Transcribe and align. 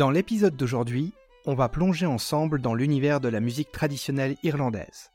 Dans 0.00 0.10
l'épisode 0.10 0.56
d'aujourd'hui, 0.56 1.12
on 1.44 1.52
va 1.52 1.68
plonger 1.68 2.06
ensemble 2.06 2.62
dans 2.62 2.72
l'univers 2.72 3.20
de 3.20 3.28
la 3.28 3.38
musique 3.38 3.70
traditionnelle 3.70 4.38
irlandaise. 4.42 5.10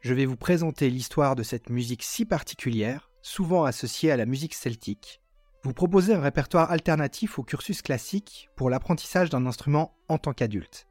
Je 0.00 0.14
vais 0.14 0.24
vous 0.24 0.38
présenter 0.38 0.88
l'histoire 0.88 1.36
de 1.36 1.42
cette 1.42 1.68
musique 1.68 2.02
si 2.02 2.24
particulière, 2.24 3.10
souvent 3.20 3.64
associée 3.64 4.10
à 4.10 4.16
la 4.16 4.24
musique 4.24 4.54
celtique, 4.54 5.20
vous 5.64 5.74
proposer 5.74 6.14
un 6.14 6.22
répertoire 6.22 6.70
alternatif 6.70 7.38
au 7.38 7.42
cursus 7.42 7.82
classique 7.82 8.48
pour 8.56 8.70
l'apprentissage 8.70 9.28
d'un 9.28 9.44
instrument 9.44 9.98
en 10.08 10.16
tant 10.16 10.32
qu'adulte. 10.32 10.86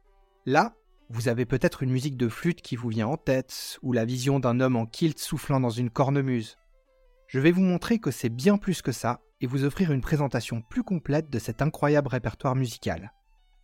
Là, 0.46 0.76
vous 1.08 1.26
avez 1.26 1.44
peut-être 1.44 1.82
une 1.82 1.90
musique 1.90 2.16
de 2.16 2.28
flûte 2.28 2.62
qui 2.62 2.76
vous 2.76 2.90
vient 2.90 3.08
en 3.08 3.16
tête, 3.16 3.80
ou 3.82 3.92
la 3.92 4.04
vision 4.04 4.38
d'un 4.38 4.60
homme 4.60 4.76
en 4.76 4.86
kilt 4.86 5.18
soufflant 5.18 5.58
dans 5.58 5.68
une 5.68 5.90
cornemuse. 5.90 6.58
Je 7.26 7.40
vais 7.40 7.50
vous 7.50 7.62
montrer 7.62 7.98
que 7.98 8.12
c'est 8.12 8.28
bien 8.28 8.56
plus 8.56 8.82
que 8.82 8.92
ça, 8.92 9.20
et 9.40 9.48
vous 9.48 9.64
offrir 9.64 9.90
une 9.90 10.00
présentation 10.00 10.62
plus 10.62 10.84
complète 10.84 11.28
de 11.28 11.40
cet 11.40 11.60
incroyable 11.60 12.06
répertoire 12.06 12.54
musical. 12.54 13.12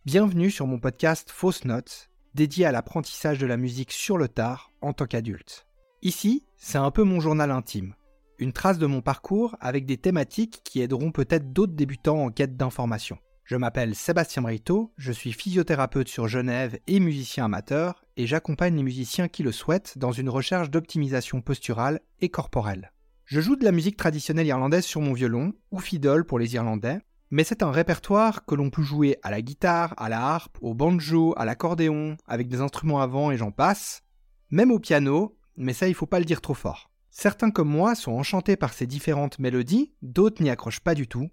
Bienvenue 0.05 0.49
sur 0.49 0.65
mon 0.65 0.79
podcast 0.79 1.29
Fausse 1.29 1.65
Notes, 1.65 2.09
dédié 2.33 2.65
à 2.65 2.71
l'apprentissage 2.71 3.37
de 3.37 3.45
la 3.45 3.57
musique 3.57 3.91
sur 3.91 4.17
le 4.17 4.29
tard 4.29 4.71
en 4.79 4.93
tant 4.93 5.05
qu'adulte. 5.05 5.67
Ici, 6.01 6.45
c'est 6.55 6.77
un 6.77 6.89
peu 6.89 7.03
mon 7.03 7.19
journal 7.19 7.51
intime, 7.51 7.95
une 8.37 8.53
trace 8.53 8.77
de 8.77 8.85
mon 8.85 9.01
parcours 9.01 9.57
avec 9.59 9.85
des 9.85 9.97
thématiques 9.97 10.61
qui 10.63 10.79
aideront 10.79 11.11
peut-être 11.11 11.51
d'autres 11.51 11.73
débutants 11.73 12.23
en 12.23 12.29
quête 12.29 12.55
d'informations. 12.55 13.17
Je 13.43 13.57
m'appelle 13.57 13.93
Sébastien 13.93 14.41
Brito, 14.41 14.93
je 14.95 15.11
suis 15.11 15.33
physiothérapeute 15.33 16.07
sur 16.07 16.29
Genève 16.29 16.79
et 16.87 17.01
musicien 17.01 17.45
amateur, 17.45 18.05
et 18.15 18.25
j'accompagne 18.25 18.77
les 18.77 18.83
musiciens 18.83 19.27
qui 19.27 19.43
le 19.43 19.51
souhaitent 19.51 19.97
dans 19.97 20.13
une 20.13 20.29
recherche 20.29 20.69
d'optimisation 20.69 21.41
posturale 21.41 21.99
et 22.21 22.29
corporelle. 22.29 22.93
Je 23.25 23.41
joue 23.41 23.57
de 23.57 23.65
la 23.65 23.73
musique 23.73 23.97
traditionnelle 23.97 24.47
irlandaise 24.47 24.85
sur 24.85 25.01
mon 25.01 25.11
violon, 25.11 25.51
ou 25.71 25.79
fiddle 25.79 26.23
pour 26.23 26.39
les 26.39 26.55
Irlandais, 26.55 27.01
mais 27.31 27.43
c'est 27.43 27.63
un 27.63 27.71
répertoire 27.71 28.45
que 28.45 28.55
l'on 28.55 28.69
peut 28.69 28.81
jouer 28.81 29.17
à 29.23 29.31
la 29.31 29.41
guitare, 29.41 29.93
à 29.97 30.09
la 30.09 30.21
harpe, 30.21 30.57
au 30.61 30.73
banjo, 30.73 31.33
à 31.37 31.45
l'accordéon, 31.45 32.17
avec 32.27 32.47
des 32.47 32.61
instruments 32.61 33.01
avant 33.01 33.31
et 33.31 33.37
j'en 33.37 33.51
passe, 33.51 34.01
même 34.49 34.71
au 34.71 34.79
piano, 34.79 35.37
mais 35.55 35.73
ça 35.73 35.87
il 35.87 35.93
faut 35.93 36.05
pas 36.05 36.19
le 36.19 36.25
dire 36.25 36.41
trop 36.41 36.53
fort. 36.53 36.89
Certains 37.11 37.51
comme 37.51 37.69
moi 37.69 37.95
sont 37.95 38.13
enchantés 38.13 38.55
par 38.55 38.73
ces 38.73 38.87
différentes 38.87 39.39
mélodies, 39.39 39.93
d'autres 40.01 40.41
n'y 40.41 40.49
accrochent 40.49 40.79
pas 40.79 40.95
du 40.95 41.07
tout. 41.07 41.29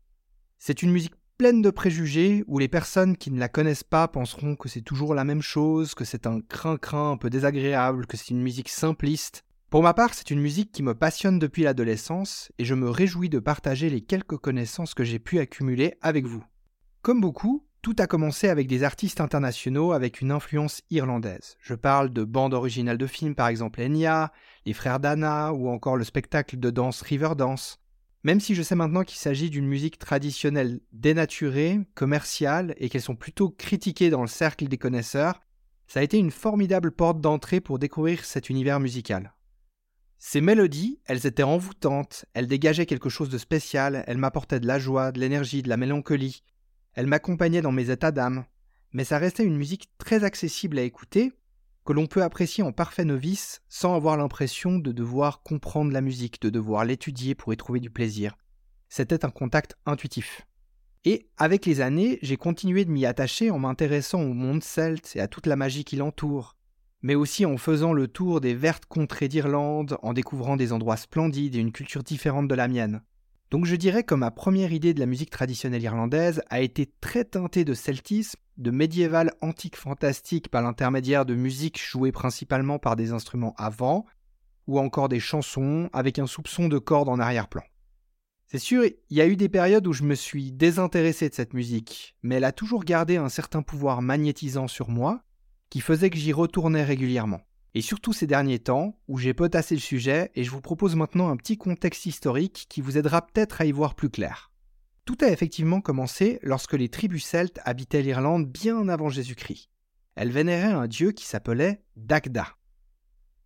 C'est 0.59 0.83
une 0.83 0.91
musique 0.91 1.15
pleine 1.39 1.63
de 1.63 1.71
préjugés 1.71 2.45
où 2.47 2.59
les 2.59 2.69
personnes 2.69 3.17
qui 3.17 3.31
ne 3.31 3.39
la 3.39 3.49
connaissent 3.49 3.85
pas 3.85 4.09
penseront 4.09 4.57
que 4.57 4.69
c'est 4.69 4.81
toujours 4.81 5.15
la 5.15 5.25
même 5.25 5.43
chose, 5.43 5.95
que 5.95 6.05
c'est 6.05 6.27
un 6.27 6.41
crin-crin 6.41 7.13
un 7.13 7.17
peu 7.17 7.31
désagréable, 7.31 8.07
que 8.07 8.17
c'est 8.17 8.31
une 8.31 8.43
musique 8.43 8.71
simpliste. 8.71 9.45
Pour 9.71 9.83
ma 9.83 9.95
part, 9.95 10.15
c'est 10.15 10.31
une 10.31 10.41
musique 10.41 10.71
qui 10.71 10.85
me 10.85 10.95
passionne 10.95 11.41
depuis 11.41 11.65
l'adolescence 11.65 12.53
et 12.59 12.65
je 12.65 12.75
me 12.75 12.89
réjouis 12.89 13.29
de 13.29 13.41
partager 13.41 13.91
les 13.91 14.01
quelques 14.01 14.37
connaissances 14.37 14.95
que 14.95 15.03
j'ai 15.03 15.19
pu 15.19 15.41
accumuler 15.41 15.95
avec 16.03 16.25
vous. 16.25 16.45
Comme 17.03 17.21
beaucoup, 17.21 17.67
tout 17.83 17.97
a 17.99 18.07
commencé 18.07 18.49
avec 18.49 18.69
des 18.69 18.85
artistes 18.85 19.21
internationaux 19.21 19.91
avec 19.91 20.21
une 20.21 20.31
influence 20.31 20.83
irlandaise. 20.91 21.57
Je 21.61 21.75
parle 21.75 22.13
de 22.13 22.23
bandes 22.23 22.55
originales 22.55 22.97
de 22.97 23.07
films 23.09 23.35
par 23.35 23.49
exemple 23.49 23.81
Enya, 23.81 24.33
les 24.67 24.73
frères 24.73 25.01
Dana 25.01 25.53
ou 25.53 25.69
encore 25.69 25.97
le 25.97 26.05
spectacle 26.05 26.59
de 26.59 26.71
danse 26.71 27.03
Riverdance. 27.03 27.81
Même 28.23 28.41
si 28.41 28.55
je 28.55 28.63
sais 28.63 28.75
maintenant 28.77 29.03
qu'il 29.03 29.19
s'agit 29.19 29.51
d'une 29.51 29.67
musique 29.67 29.99
traditionnelle 29.99 30.81
dénaturée, 30.93 31.81
commerciale, 31.95 32.75
et 32.79 32.89
qu'elles 32.89 33.03
sont 33.03 33.15
plutôt 33.15 33.51
critiquées 33.51 34.11
dans 34.11 34.23
le 34.23 34.27
cercle 34.27 34.67
des 34.67 34.79
connaisseurs, 34.79 35.41
ça 35.87 36.01
a 36.01 36.03
été 36.03 36.19
une 36.19 36.33
formidable 36.33 36.91
porte 36.91 37.21
d'entrée 37.21 37.61
pour 37.61 37.79
découvrir 37.79 38.25
cet 38.25 38.51
univers 38.51 38.81
musical. 38.81 39.36
Ces 40.19 40.41
mélodies, 40.41 41.01
elles 41.05 41.27
étaient 41.27 41.43
envoûtantes, 41.43 42.25
elles 42.33 42.47
dégageaient 42.47 42.87
quelque 42.87 43.11
chose 43.11 43.29
de 43.29 43.39
spécial, 43.39 44.03
elles 44.07 44.17
m'apportaient 44.17 44.61
de 44.61 44.67
la 44.67 44.79
joie, 44.79 45.13
de 45.13 45.21
l'énergie, 45.21 45.63
de 45.63 45.69
la 45.69 45.77
mélancolie, 45.77 46.43
elles 46.95 47.07
m'accompagnaient 47.07 47.63
dans 47.63 47.73
mes 47.73 47.91
états 47.91 48.13
d'âme, 48.13 48.45
mais 48.93 49.05
ça 49.05 49.19
restait 49.19 49.45
une 49.45 49.59
musique 49.59 49.91
très 49.99 50.25
accessible 50.25 50.79
à 50.79 50.83
écouter, 50.83 51.33
que 51.85 51.93
l'on 51.93 52.07
peut 52.07 52.23
apprécier 52.23 52.65
en 52.65 52.73
parfait 52.73 53.05
novice 53.05 53.63
sans 53.69 53.95
avoir 53.95 54.17
l'impression 54.17 54.79
de 54.79 54.91
devoir 54.91 55.43
comprendre 55.43 55.93
la 55.93 56.01
musique, 56.01 56.41
de 56.41 56.51
devoir 56.51 56.85
l'étudier 56.85 57.35
pour 57.35 57.53
y 57.53 57.57
trouver 57.57 57.79
du 57.79 57.91
plaisir. 57.91 58.37
C'était 58.89 59.25
un 59.25 59.31
contact 59.31 59.77
intuitif. 59.85 60.47
Et 61.05 61.29
avec 61.37 61.67
les 61.67 61.81
années, 61.81 62.19
j'ai 62.23 62.37
continué 62.37 62.85
de 62.85 62.91
m'y 62.91 63.07
attacher 63.07 63.51
en 63.51 63.61
m'intéressant 63.61 64.23
au 64.23 64.33
monde 64.33 64.65
celte 64.65 65.15
et 65.15 65.21
à 65.21 65.29
toute 65.29 65.47
la 65.47 65.55
magie 65.55 65.85
qui 65.85 65.95
l'entoure, 65.95 66.56
mais 67.07 67.15
aussi 67.15 67.47
en 67.47 67.57
faisant 67.57 67.93
le 67.93 68.09
tour 68.09 68.41
des 68.41 68.53
vertes 68.53 68.87
contrées 68.87 69.29
d'Irlande, 69.29 69.97
en 70.03 70.13
découvrant 70.13 70.57
des 70.57 70.73
endroits 70.73 70.97
splendides 70.97 71.55
et 71.55 71.61
une 71.61 71.71
culture 71.71 72.03
différente 72.03 72.49
de 72.49 72.55
la 72.57 72.67
mienne. 72.67 73.01
Donc 73.53 73.65
je 73.65 73.77
dirais 73.77 74.03
que 74.03 74.17
ma 74.17 74.33
première 74.33 74.73
idée 74.73 74.93
de 74.93 74.99
la 74.99 75.07
musique 75.07 75.31
traditionnelle 75.31 75.85
irlandaise 75.85 76.43
a 76.51 76.61
été 76.61 76.91
très 77.01 77.25
teintée 77.25 77.65
de 77.65 77.75
celtisme, 77.75 78.41
de 78.57 78.73
médiéval 78.73 79.33
antique 79.41 79.77
fantastique 79.77 80.49
par 80.49 80.63
l'intermédiaire 80.63 81.25
de 81.25 81.37
musique 81.37 81.81
jouée 81.81 82.11
principalement 82.11 82.81
par 82.81 82.97
des 82.97 83.13
instruments 83.13 83.55
avant, 83.57 84.05
ou 84.67 84.81
encore 84.81 85.09
des 85.09 85.21
chansons 85.21 85.89
avec 85.93 86.19
un 86.19 86.27
soupçon 86.27 86.67
de 86.67 86.79
cordes 86.79 87.09
en 87.09 87.21
arrière-plan. 87.21 87.63
C'est 88.47 88.59
sûr, 88.59 88.85
il 88.85 89.17
y 89.17 89.21
a 89.21 89.29
eu 89.29 89.37
des 89.37 89.49
périodes 89.49 89.87
où 89.87 89.93
je 89.93 90.03
me 90.03 90.17
suis 90.17 90.51
désintéressé 90.51 91.29
de 91.29 91.35
cette 91.35 91.55
musique, 91.55 92.17
mais 92.25 92.35
elle 92.35 92.45
a 92.45 92.51
toujours 92.51 92.83
gardé 92.83 93.17
un 93.17 93.29
certain 93.29 93.63
pouvoir 93.63 94.03
magnétisant 94.03 94.67
sur 94.67 94.89
moi, 94.91 95.23
qui 95.71 95.81
faisait 95.81 96.11
que 96.11 96.19
j'y 96.19 96.33
retournais 96.33 96.85
régulièrement 96.85 97.41
et 97.77 97.83
surtout 97.83 98.15
ces 98.15 98.27
derniers 98.27 98.59
temps, 98.59 98.99
où 99.07 99.19
j'ai 99.19 99.35
potassé 99.35 99.75
le 99.75 99.83
sujet 99.83 100.31
et 100.35 100.45
je 100.45 100.51
vous 100.51 100.63
propose 100.63 100.97
maintenant 100.97 101.29
un 101.29 101.37
petit 101.37 101.59
contexte 101.59 102.07
historique 102.07 102.65
qui 102.71 102.81
vous 102.81 102.97
aidera 102.97 103.21
peut-être 103.21 103.61
à 103.61 103.67
y 103.67 103.71
voir 103.71 103.95
plus 103.95 104.09
clair. 104.09 104.51
Tout 105.05 105.19
a 105.21 105.29
effectivement 105.29 105.83
commencé 105.83 106.39
lorsque 106.43 106.73
les 106.73 106.89
tribus 106.89 107.27
celtes 107.27 107.61
habitaient 107.67 108.01
l'Irlande 108.01 108.47
bien 108.47 108.89
avant 108.89 109.11
Jésus-Christ. 109.11 109.69
Elles 110.15 110.33
vénéraient 110.33 110.73
un 110.73 110.87
dieu 110.87 111.13
qui 111.13 111.27
s'appelait 111.27 111.83
Dagda. 111.97 112.47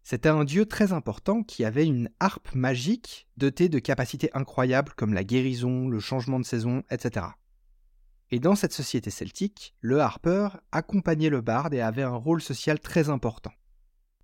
C'était 0.04 0.28
un 0.28 0.44
dieu 0.44 0.64
très 0.64 0.92
important 0.92 1.42
qui 1.42 1.64
avait 1.64 1.84
une 1.84 2.08
harpe 2.20 2.54
magique 2.54 3.26
dotée 3.36 3.68
de 3.68 3.80
capacités 3.80 4.30
incroyables 4.32 4.92
comme 4.96 5.12
la 5.12 5.24
guérison, 5.24 5.88
le 5.88 5.98
changement 5.98 6.38
de 6.38 6.46
saison, 6.46 6.84
etc. 6.92 7.26
Et 8.30 8.38
dans 8.38 8.54
cette 8.54 8.72
société 8.72 9.10
celtique, 9.10 9.74
le 9.80 10.00
harpeur 10.00 10.60
accompagnait 10.70 11.30
le 11.30 11.40
barde 11.40 11.74
et 11.74 11.80
avait 11.80 12.02
un 12.02 12.14
rôle 12.14 12.40
social 12.40 12.78
très 12.78 13.08
important. 13.08 13.52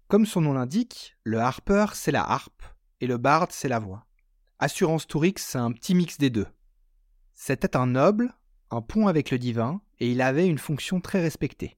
Comme 0.08 0.26
son 0.26 0.40
nom 0.40 0.52
l'indique, 0.52 1.16
le 1.24 1.40
harper 1.40 1.86
c'est 1.94 2.12
la 2.12 2.22
harpe 2.22 2.62
et 3.00 3.06
le 3.08 3.18
bard 3.18 3.48
c'est 3.50 3.68
la 3.68 3.80
voix. 3.80 4.06
Assurance 4.60 5.06
Tourix 5.06 5.34
c'est 5.38 5.58
un 5.58 5.72
petit 5.72 5.94
mix 5.94 6.18
des 6.18 6.30
deux. 6.30 6.46
C'était 7.34 7.76
un 7.76 7.86
noble, 7.86 8.32
un 8.70 8.80
pont 8.80 9.08
avec 9.08 9.30
le 9.30 9.38
divin, 9.38 9.80
et 9.98 10.10
il 10.10 10.22
avait 10.22 10.46
une 10.46 10.58
fonction 10.58 11.00
très 11.00 11.20
respectée. 11.20 11.76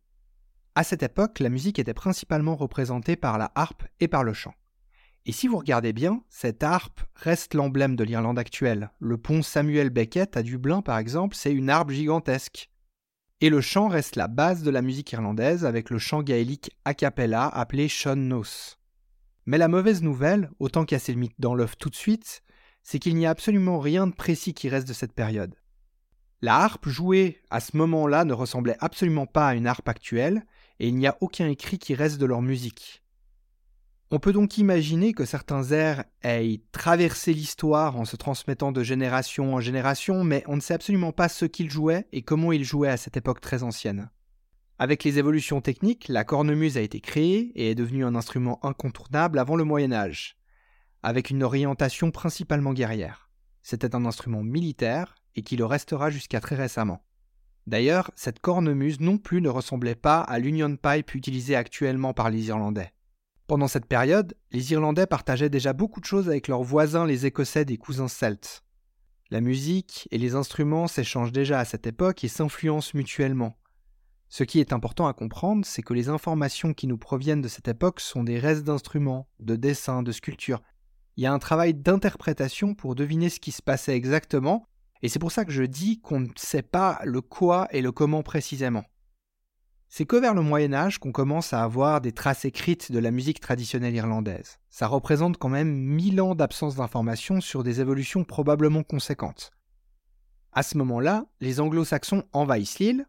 À 0.75 0.85
cette 0.85 1.03
époque, 1.03 1.41
la 1.41 1.49
musique 1.49 1.79
était 1.79 1.95
principalement 1.95 2.55
représentée 2.55 3.17
par 3.17 3.39
la 3.39 3.51
harpe 3.55 3.85
et 3.99 4.07
par 4.07 4.23
le 4.23 4.33
chant. 4.33 4.55
Et 5.27 5.33
si 5.33 5.49
vous 5.49 5.59
regardez 5.59 5.93
bien, 5.93 6.23
cette 6.29 6.63
harpe 6.63 7.01
reste 7.15 7.55
l'emblème 7.55 7.97
de 7.97 8.05
l'Irlande 8.05 8.39
actuelle. 8.39 8.91
Le 8.99 9.19
pont 9.19 9.43
Samuel 9.43 9.91
Beckett 9.91 10.37
à 10.37 10.43
Dublin, 10.43 10.81
par 10.81 10.99
exemple, 10.99 11.37
c'est 11.37 11.53
une 11.53 11.71
harpe 11.71 11.91
gigantesque. 11.91 12.71
Et 13.41 13.51
le 13.51 13.61
chant 13.61 13.89
reste 13.89 14.17
la 14.17 14.27
base 14.27 14.63
de 14.63 14.71
la 14.71 14.83
musique 14.83 15.13
irlandaise 15.13 15.65
avec 15.65 15.91
le 15.91 15.99
chant 15.99 16.23
gaélique 16.23 16.71
a 16.85 16.95
cappella 16.95 17.47
appelé 17.47 17.89
Sean 17.89 18.17
Nos. 18.17 18.77
Mais 19.47 19.59
la 19.59 19.69
mauvaise 19.69 20.03
nouvelle, 20.03 20.51
autant 20.59 20.85
casser 20.85 21.13
le 21.13 21.21
mythe 21.21 21.35
dans 21.39 21.55
l'œuf 21.55 21.79
tout 21.79 21.89
de 21.89 21.95
suite, 21.95 22.43
c'est 22.83 22.99
qu'il 22.99 23.15
n'y 23.15 23.27
a 23.27 23.31
absolument 23.31 23.79
rien 23.79 24.07
de 24.07 24.15
précis 24.15 24.55
qui 24.55 24.69
reste 24.69 24.89
de 24.89 24.93
cette 24.93 25.13
période. 25.13 25.55
La 26.41 26.57
harpe 26.57 26.89
jouée 26.89 27.41
à 27.51 27.61
ce 27.61 27.77
moment-là 27.77 28.25
ne 28.25 28.33
ressemblait 28.33 28.77
absolument 28.81 29.27
pas 29.27 29.49
à 29.49 29.55
une 29.55 29.67
harpe 29.67 29.89
actuelle, 29.89 30.45
et 30.81 30.89
il 30.89 30.97
n'y 30.97 31.07
a 31.07 31.17
aucun 31.21 31.49
écrit 31.49 31.79
qui 31.79 31.95
reste 31.95 32.19
de 32.19 32.27
leur 32.27 32.43
musique. 32.43 33.03
On 34.11 34.19
peut 34.19 34.33
donc 34.33 34.57
imaginer 34.57 35.13
que 35.13 35.27
certains 35.27 35.65
airs 35.71 36.03
aient 36.23 36.63
traversé 36.73 37.35
l'histoire 37.35 37.97
en 37.97 38.07
se 38.07 38.17
transmettant 38.17 38.73
de 38.73 38.83
génération 38.83 39.55
en 39.55 39.61
génération, 39.61 40.25
mais 40.25 40.43
on 40.47 40.57
ne 40.57 40.63
sait 40.63 40.73
absolument 40.73 41.13
pas 41.13 41.29
ce 41.29 41.45
qu'ils 41.45 41.71
jouaient 41.71 42.07
et 42.13 42.23
comment 42.23 42.53
ils 42.53 42.65
jouaient 42.65 42.89
à 42.89 42.97
cette 42.97 43.19
époque 43.19 43.43
très 43.43 43.63
ancienne. 43.63 44.09
Avec 44.79 45.05
les 45.05 45.19
évolutions 45.19 45.61
techniques, 45.61 46.09
la 46.09 46.25
cornemuse 46.25 46.79
a 46.79 46.81
été 46.81 47.01
créée 47.01 47.53
et 47.55 47.73
est 47.73 47.75
devenue 47.75 48.05
un 48.05 48.15
instrument 48.15 48.65
incontournable 48.65 49.39
avant 49.39 49.57
le 49.57 49.65
Moyen 49.65 49.93
Âge, 49.93 50.39
avec 51.03 51.29
une 51.29 51.43
orientation 51.43 52.11
principalement 52.11 52.73
guerrière. 52.73 53.29
C'était 53.61 53.95
un 53.95 54.07
instrument 54.07 54.43
militaire 54.43 55.17
et 55.37 55.43
qui 55.43 55.57
le 55.57 55.67
restera 55.67 56.09
jusqu'à 56.09 56.41
très 56.41 56.57
récemment. 56.57 57.05
D'ailleurs, 57.67 58.11
cette 58.17 58.41
cornemuse 58.41 59.01
non 59.01 59.19
plus 59.19 59.43
ne 59.43 59.51
ressemblait 59.51 59.95
pas 59.95 60.21
à 60.21 60.39
l'Union 60.39 60.77
Pipe 60.77 61.15
utilisée 61.15 61.57
actuellement 61.57 62.15
par 62.15 62.31
les 62.31 62.49
Irlandais. 62.49 62.95
Pendant 63.49 63.67
cette 63.67 63.87
période, 63.87 64.35
les 64.53 64.73
Irlandais 64.73 65.07
partageaient 65.07 65.49
déjà 65.49 65.73
beaucoup 65.73 66.01
de 66.01 66.05
choses 66.05 66.29
avec 66.29 66.49
leurs 66.49 66.63
voisins 66.63 67.07
les 67.07 67.25
Écossais 67.25 67.65
des 67.65 67.79
cousins 67.79 68.07
celtes. 68.07 68.63
La 69.31 69.41
musique 69.41 70.07
et 70.11 70.19
les 70.19 70.35
instruments 70.35 70.87
s'échangent 70.87 71.33
déjà 71.33 71.59
à 71.59 71.65
cette 71.65 71.87
époque 71.87 72.23
et 72.25 72.29
s'influencent 72.29 72.91
mutuellement. 72.93 73.57
Ce 74.29 74.45
qui 74.45 74.61
est 74.61 74.75
important 74.75 75.07
à 75.07 75.15
comprendre, 75.15 75.65
c'est 75.65 75.81
que 75.81 75.95
les 75.95 76.11
informations 76.11 76.75
qui 76.75 76.87
nous 76.87 76.99
proviennent 76.99 77.41
de 77.41 77.49
cette 77.49 77.69
époque 77.69 78.01
sont 78.01 78.23
des 78.23 78.39
restes 78.39 78.65
d'instruments, 78.65 79.27
de 79.41 79.57
dessins, 79.57 80.03
de 80.03 80.13
sculptures. 80.13 80.61
Il 81.17 81.25
y 81.25 81.27
a 81.27 81.33
un 81.33 81.39
travail 81.39 81.73
d'interprétation 81.73 82.75
pour 82.75 82.95
deviner 82.95 83.31
ce 83.31 83.41
qui 83.41 83.51
se 83.51 83.63
passait 83.63 83.97
exactement, 83.97 84.67
Et 85.01 85.09
c'est 85.09 85.21
pour 85.21 85.33
ça 85.33 85.47
que 85.47 85.53
je 85.53 85.63
dis 85.63 86.03
qu'on 86.03 86.21
ne 86.21 86.29
sait 86.37 86.61
pas 86.61 87.01
le 87.05 87.23
quoi 87.23 87.67
et 87.71 87.81
le 87.81 87.93
comment 87.93 88.23
précisément. 88.23 88.85
C'est 89.91 90.05
que 90.05 90.17
vers 90.17 90.35
le 90.35 90.43
Moyen 90.43 90.75
Âge 90.75 90.99
qu'on 90.99 91.13
commence 91.13 91.53
à 91.53 91.63
avoir 91.63 92.01
des 92.01 92.13
traces 92.13 92.45
écrites 92.45 92.93
de 92.93 92.99
la 92.99 93.11
musique 93.11 93.41
traditionnelle 93.41 93.95
irlandaise. 93.95 94.59
Ça 94.69 94.87
représente 94.87 95.39
quand 95.39 95.49
même 95.49 95.73
mille 95.73 96.21
ans 96.21 96.35
d'absence 96.35 96.77
d'informations 96.77 97.41
sur 97.41 97.63
des 97.63 97.81
évolutions 97.81 98.25
probablement 98.25 98.83
conséquentes. 98.83 99.51
À 100.53 100.63
ce 100.63 100.77
moment-là, 100.79 101.25
les 101.41 101.61
anglo-saxons 101.61 102.25
envahissent 102.33 102.79
l'île, 102.79 103.07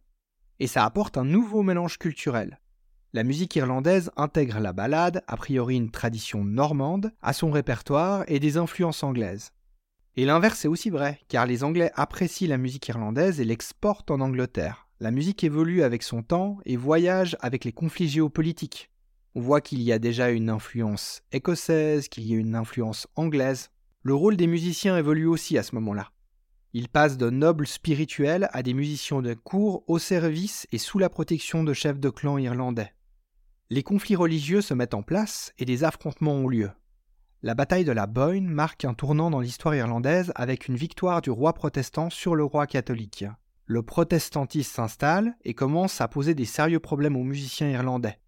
et 0.59 0.67
ça 0.67 0.85
apporte 0.85 1.17
un 1.17 1.25
nouveau 1.25 1.63
mélange 1.63 1.97
culturel. 1.97 2.59
La 3.11 3.23
musique 3.23 3.55
irlandaise 3.55 4.11
intègre 4.17 4.59
la 4.59 4.71
ballade, 4.71 5.23
a 5.27 5.35
priori 5.35 5.75
une 5.75 5.91
tradition 5.91 6.43
normande, 6.43 7.11
à 7.21 7.33
son 7.33 7.49
répertoire 7.51 8.23
et 8.27 8.39
des 8.39 8.57
influences 8.57 9.03
anglaises. 9.03 9.51
Et 10.15 10.25
l'inverse 10.25 10.65
est 10.65 10.67
aussi 10.67 10.89
vrai, 10.89 11.19
car 11.27 11.45
les 11.45 11.63
Anglais 11.63 11.91
apprécient 11.95 12.49
la 12.49 12.57
musique 12.57 12.87
irlandaise 12.87 13.39
et 13.39 13.45
l'exportent 13.45 14.11
en 14.11 14.19
Angleterre. 14.19 14.88
La 15.01 15.11
musique 15.11 15.45
évolue 15.45 15.83
avec 15.83 16.03
son 16.03 16.23
temps 16.23 16.57
et 16.65 16.75
voyage 16.75 17.37
avec 17.39 17.63
les 17.63 17.71
conflits 17.71 18.09
géopolitiques. 18.09 18.91
On 19.33 19.39
voit 19.39 19.61
qu'il 19.61 19.81
y 19.81 19.93
a 19.93 19.99
déjà 19.99 20.29
une 20.29 20.49
influence 20.49 21.21
écossaise, 21.31 22.09
qu'il 22.09 22.27
y 22.27 22.33
a 22.33 22.37
une 22.37 22.53
influence 22.53 23.07
anglaise. 23.15 23.69
Le 24.03 24.13
rôle 24.13 24.35
des 24.35 24.47
musiciens 24.47 24.97
évolue 24.97 25.25
aussi 25.25 25.57
à 25.57 25.63
ce 25.63 25.73
moment-là. 25.75 26.11
Ils 26.73 26.89
passent 26.89 27.17
de 27.17 27.29
nobles 27.29 27.65
spirituels 27.65 28.49
à 28.51 28.61
des 28.61 28.73
musiciens 28.73 29.21
de 29.21 29.33
cour 29.35 29.85
au 29.87 29.99
service 29.99 30.67
et 30.73 30.77
sous 30.77 30.99
la 30.99 31.09
protection 31.09 31.63
de 31.63 31.71
chefs 31.71 31.99
de 32.01 32.09
clan 32.09 32.37
irlandais. 32.37 32.93
Les 33.69 33.83
conflits 33.83 34.17
religieux 34.17 34.61
se 34.61 34.73
mettent 34.73 34.93
en 34.93 35.01
place 35.01 35.53
et 35.57 35.63
des 35.63 35.85
affrontements 35.85 36.33
ont 36.33 36.49
lieu. 36.49 36.71
La 37.41 37.55
bataille 37.55 37.85
de 37.85 37.93
la 37.93 38.05
Boyne 38.05 38.49
marque 38.49 38.83
un 38.83 38.93
tournant 38.93 39.29
dans 39.29 39.39
l'histoire 39.39 39.75
irlandaise 39.75 40.33
avec 40.35 40.67
une 40.67 40.75
victoire 40.75 41.21
du 41.21 41.29
roi 41.29 41.53
protestant 41.53 42.09
sur 42.09 42.35
le 42.35 42.43
roi 42.43 42.67
catholique 42.67 43.23
le 43.69 43.83
protestantisme 43.83 44.73
s'installe 44.73 45.37
et 45.45 45.53
commence 45.53 46.01
à 46.01 46.07
poser 46.07 46.33
des 46.33 46.45
sérieux 46.45 46.79
problèmes 46.79 47.15
aux 47.15 47.23
musiciens 47.23 47.69
irlandais. 47.69 48.19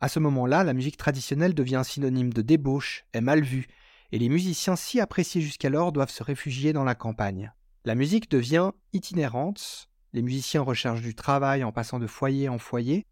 À 0.00 0.08
ce 0.08 0.20
moment-là, 0.20 0.62
la 0.62 0.74
musique 0.74 0.96
traditionnelle 0.96 1.54
devient 1.54 1.82
synonyme 1.84 2.32
de 2.32 2.40
débauche, 2.40 3.04
est 3.12 3.20
mal 3.20 3.42
vue, 3.42 3.66
et 4.12 4.20
les 4.20 4.28
musiciens 4.28 4.76
si 4.76 5.00
appréciés 5.00 5.40
jusqu'alors 5.40 5.90
doivent 5.90 6.12
se 6.12 6.22
réfugier 6.22 6.72
dans 6.72 6.84
la 6.84 6.94
campagne. 6.94 7.52
La 7.84 7.96
musique 7.96 8.30
devient 8.30 8.70
itinérante, 8.92 9.88
les 10.12 10.22
musiciens 10.22 10.62
recherchent 10.62 11.02
du 11.02 11.16
travail 11.16 11.64
en 11.64 11.72
passant 11.72 11.98
de 11.98 12.06
foyer 12.06 12.48
en 12.48 12.58
foyer, 12.58 13.06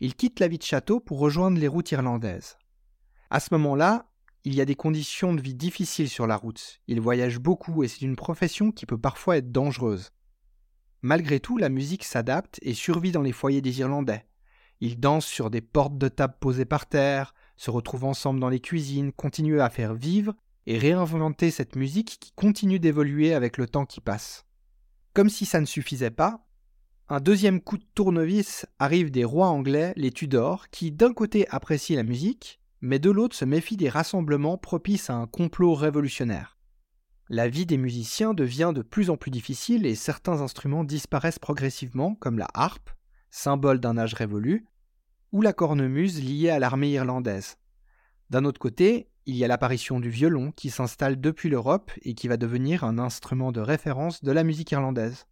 ils 0.00 0.16
quittent 0.16 0.40
la 0.40 0.48
vie 0.48 0.58
de 0.58 0.62
château 0.62 1.00
pour 1.00 1.20
rejoindre 1.20 1.58
les 1.58 1.68
routes 1.68 1.90
irlandaises. 1.90 2.58
À 3.30 3.40
ce 3.40 3.48
moment-là, 3.54 4.10
il 4.44 4.54
y 4.54 4.60
a 4.60 4.66
des 4.66 4.74
conditions 4.74 5.32
de 5.32 5.40
vie 5.40 5.54
difficiles 5.54 6.10
sur 6.10 6.26
la 6.26 6.36
route, 6.36 6.82
ils 6.86 7.00
voyagent 7.00 7.40
beaucoup 7.40 7.82
et 7.82 7.88
c'est 7.88 8.02
une 8.02 8.14
profession 8.14 8.72
qui 8.72 8.84
peut 8.84 9.00
parfois 9.00 9.38
être 9.38 9.50
dangereuse. 9.50 10.10
Malgré 11.04 11.38
tout, 11.38 11.58
la 11.58 11.68
musique 11.68 12.02
s'adapte 12.02 12.58
et 12.62 12.72
survit 12.72 13.12
dans 13.12 13.20
les 13.20 13.32
foyers 13.32 13.60
des 13.60 13.80
Irlandais. 13.80 14.24
Ils 14.80 14.98
dansent 14.98 15.26
sur 15.26 15.50
des 15.50 15.60
portes 15.60 15.98
de 15.98 16.08
table 16.08 16.36
posées 16.40 16.64
par 16.64 16.86
terre, 16.86 17.34
se 17.58 17.70
retrouvent 17.70 18.06
ensemble 18.06 18.40
dans 18.40 18.48
les 18.48 18.58
cuisines, 18.58 19.12
continuent 19.12 19.60
à 19.60 19.68
faire 19.68 19.92
vivre 19.92 20.34
et 20.64 20.78
réinventer 20.78 21.50
cette 21.50 21.76
musique 21.76 22.16
qui 22.18 22.32
continue 22.32 22.78
d'évoluer 22.78 23.34
avec 23.34 23.58
le 23.58 23.66
temps 23.66 23.84
qui 23.84 24.00
passe. 24.00 24.46
Comme 25.12 25.28
si 25.28 25.44
ça 25.44 25.60
ne 25.60 25.66
suffisait 25.66 26.10
pas, 26.10 26.46
un 27.10 27.20
deuxième 27.20 27.60
coup 27.60 27.76
de 27.76 27.84
tournevis 27.94 28.64
arrive 28.78 29.10
des 29.10 29.26
rois 29.26 29.48
anglais, 29.48 29.92
les 29.96 30.10
Tudors, 30.10 30.70
qui 30.70 30.90
d'un 30.90 31.12
côté 31.12 31.46
apprécient 31.50 31.96
la 31.96 32.02
musique, 32.02 32.60
mais 32.80 32.98
de 32.98 33.10
l'autre 33.10 33.36
se 33.36 33.44
méfient 33.44 33.76
des 33.76 33.90
rassemblements 33.90 34.56
propices 34.56 35.10
à 35.10 35.16
un 35.16 35.26
complot 35.26 35.74
révolutionnaire. 35.74 36.53
La 37.30 37.48
vie 37.48 37.64
des 37.64 37.78
musiciens 37.78 38.34
devient 38.34 38.72
de 38.74 38.82
plus 38.82 39.08
en 39.08 39.16
plus 39.16 39.30
difficile 39.30 39.86
et 39.86 39.94
certains 39.94 40.42
instruments 40.42 40.84
disparaissent 40.84 41.38
progressivement, 41.38 42.14
comme 42.14 42.38
la 42.38 42.48
harpe, 42.52 42.90
symbole 43.30 43.80
d'un 43.80 43.96
âge 43.96 44.12
révolu, 44.12 44.66
ou 45.32 45.40
la 45.40 45.54
cornemuse 45.54 46.22
liée 46.22 46.50
à 46.50 46.58
l'armée 46.58 46.90
irlandaise. 46.90 47.56
D'un 48.28 48.44
autre 48.44 48.60
côté, 48.60 49.08
il 49.26 49.36
y 49.36 49.44
a 49.44 49.48
l'apparition 49.48 50.00
du 50.00 50.10
violon 50.10 50.52
qui 50.52 50.68
s'installe 50.68 51.18
depuis 51.18 51.48
l'Europe 51.48 51.90
et 52.02 52.14
qui 52.14 52.28
va 52.28 52.36
devenir 52.36 52.84
un 52.84 52.98
instrument 52.98 53.52
de 53.52 53.60
référence 53.60 54.22
de 54.22 54.32
la 54.32 54.44
musique 54.44 54.72
irlandaise. 54.72 55.26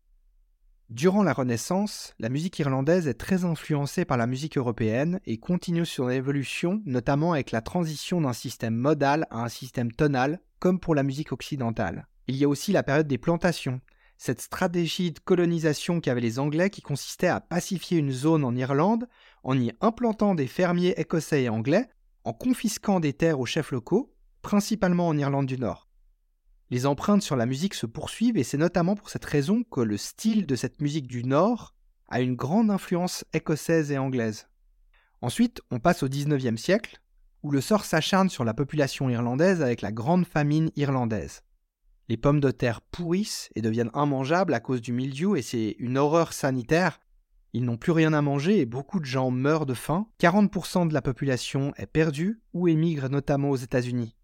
Durant 0.89 1.23
la 1.23 1.35
Renaissance, 1.35 2.15
la 2.19 2.31
musique 2.31 2.59
irlandaise 2.59 3.07
est 3.07 3.15
très 3.15 3.45
influencée 3.45 4.05
par 4.05 4.17
la 4.17 4.27
musique 4.27 4.57
européenne 4.57 5.21
et 5.27 5.39
continue 5.39 5.87
son 5.87 6.09
évolution, 6.09 6.83
notamment 6.87 7.33
avec 7.33 7.51
la 7.51 7.61
transition 7.61 8.21
d'un 8.23 8.33
système 8.33 8.75
modal 8.75 9.27
à 9.31 9.45
un 9.45 9.49
système 9.49 9.93
tonal 9.93 10.41
comme 10.63 10.79
pour 10.79 10.95
la 10.95 11.03
musique 11.03 11.33
occidentale. 11.33 12.07
Il 12.29 12.37
y 12.37 12.45
a 12.45 12.49
aussi 12.49 12.71
la 12.71 12.85
période 12.85 13.09
des 13.09 13.19
plantations, 13.19 13.81
cette 14.17 14.41
stratégie 14.41 15.11
de 15.11 15.19
colonisation 15.19 16.01
qu'avaient 16.01 16.21
les 16.21 16.39
Anglais 16.39 16.71
qui 16.71 16.83
consistait 16.83 17.27
à 17.27 17.41
pacifier 17.41 17.99
une 17.99 18.13
zone 18.13 18.45
en 18.45 18.55
Irlande 18.55 19.09
en 19.43 19.59
y 19.59 19.73
implantant 19.81 20.37
des 20.37 20.47
fermiers 20.47 20.95
écossais 20.97 21.43
et 21.43 21.49
anglais, 21.49 21.89
en 22.23 22.33
confisquant 22.33 23.01
des 23.01 23.13
terres 23.13 23.41
aux 23.41 23.45
chefs 23.45 23.73
locaux, 23.73 24.15
principalement 24.41 25.09
en 25.09 25.19
Irlande 25.19 25.47
du 25.47 25.59
Nord. 25.59 25.89
Les 26.71 26.87
empreintes 26.87 27.23
sur 27.23 27.35
la 27.35 27.47
musique 27.47 27.75
se 27.75 27.87
poursuivent 27.87 28.39
et 28.39 28.45
c'est 28.45 28.57
notamment 28.57 28.95
pour 28.95 29.11
cette 29.11 29.25
raison 29.25 29.65
que 29.65 29.81
le 29.81 29.97
style 29.97 30.47
de 30.47 30.55
cette 30.55 30.81
musique 30.81 31.09
du 31.09 31.25
Nord 31.25 31.75
a 32.07 32.21
une 32.21 32.37
grande 32.37 32.71
influence 32.71 33.25
écossaise 33.33 33.91
et 33.91 33.99
anglaise. 33.99 34.47
Ensuite, 35.23 35.61
on 35.73 35.81
passe 35.81 36.05
au 36.05 36.09
XIXe 36.09 36.55
siècle, 36.63 37.02
où 37.43 37.51
le 37.51 37.61
sort 37.61 37.85
s'acharne 37.85 38.29
sur 38.29 38.45
la 38.45 38.55
population 38.55 39.11
irlandaise 39.11 39.63
avec 39.63 39.83
la 39.83 39.93
grande 39.93 40.27
famine 40.27 40.71
irlandaise. 40.77 41.43
Les 42.09 42.17
pommes 42.17 42.41
de 42.41 42.51
terre 42.51 42.81
pourrissent 42.81 43.49
et 43.55 43.63
deviennent 43.63 43.91
immangeables 43.95 44.55
à 44.55 44.61
cause 44.61 44.81
du 44.81 44.93
mildiou 44.93 45.37
et 45.37 45.43
c'est 45.43 45.77
une 45.79 45.99
horreur 45.99 46.33
sanitaire. 46.33 47.01
Ils 47.53 47.65
n'ont 47.65 47.77
plus 47.77 47.93
rien 47.93 48.13
à 48.13 48.23
manger 48.23 48.61
et 48.61 48.67
beaucoup 48.67 49.01
de 49.01 49.05
gens 49.05 49.31
meurent 49.31 49.67
de 49.67 49.75
faim. 49.75 50.07
40% 50.21 50.89
de 50.89 50.95
la 50.95 51.03
population 51.03 51.73
est 51.77 51.87
perdue 51.87 52.41
ou 52.53 52.69
émigre 52.69 53.09
notamment 53.09 53.51
aux 53.51 53.57
États-Unis. 53.57 54.17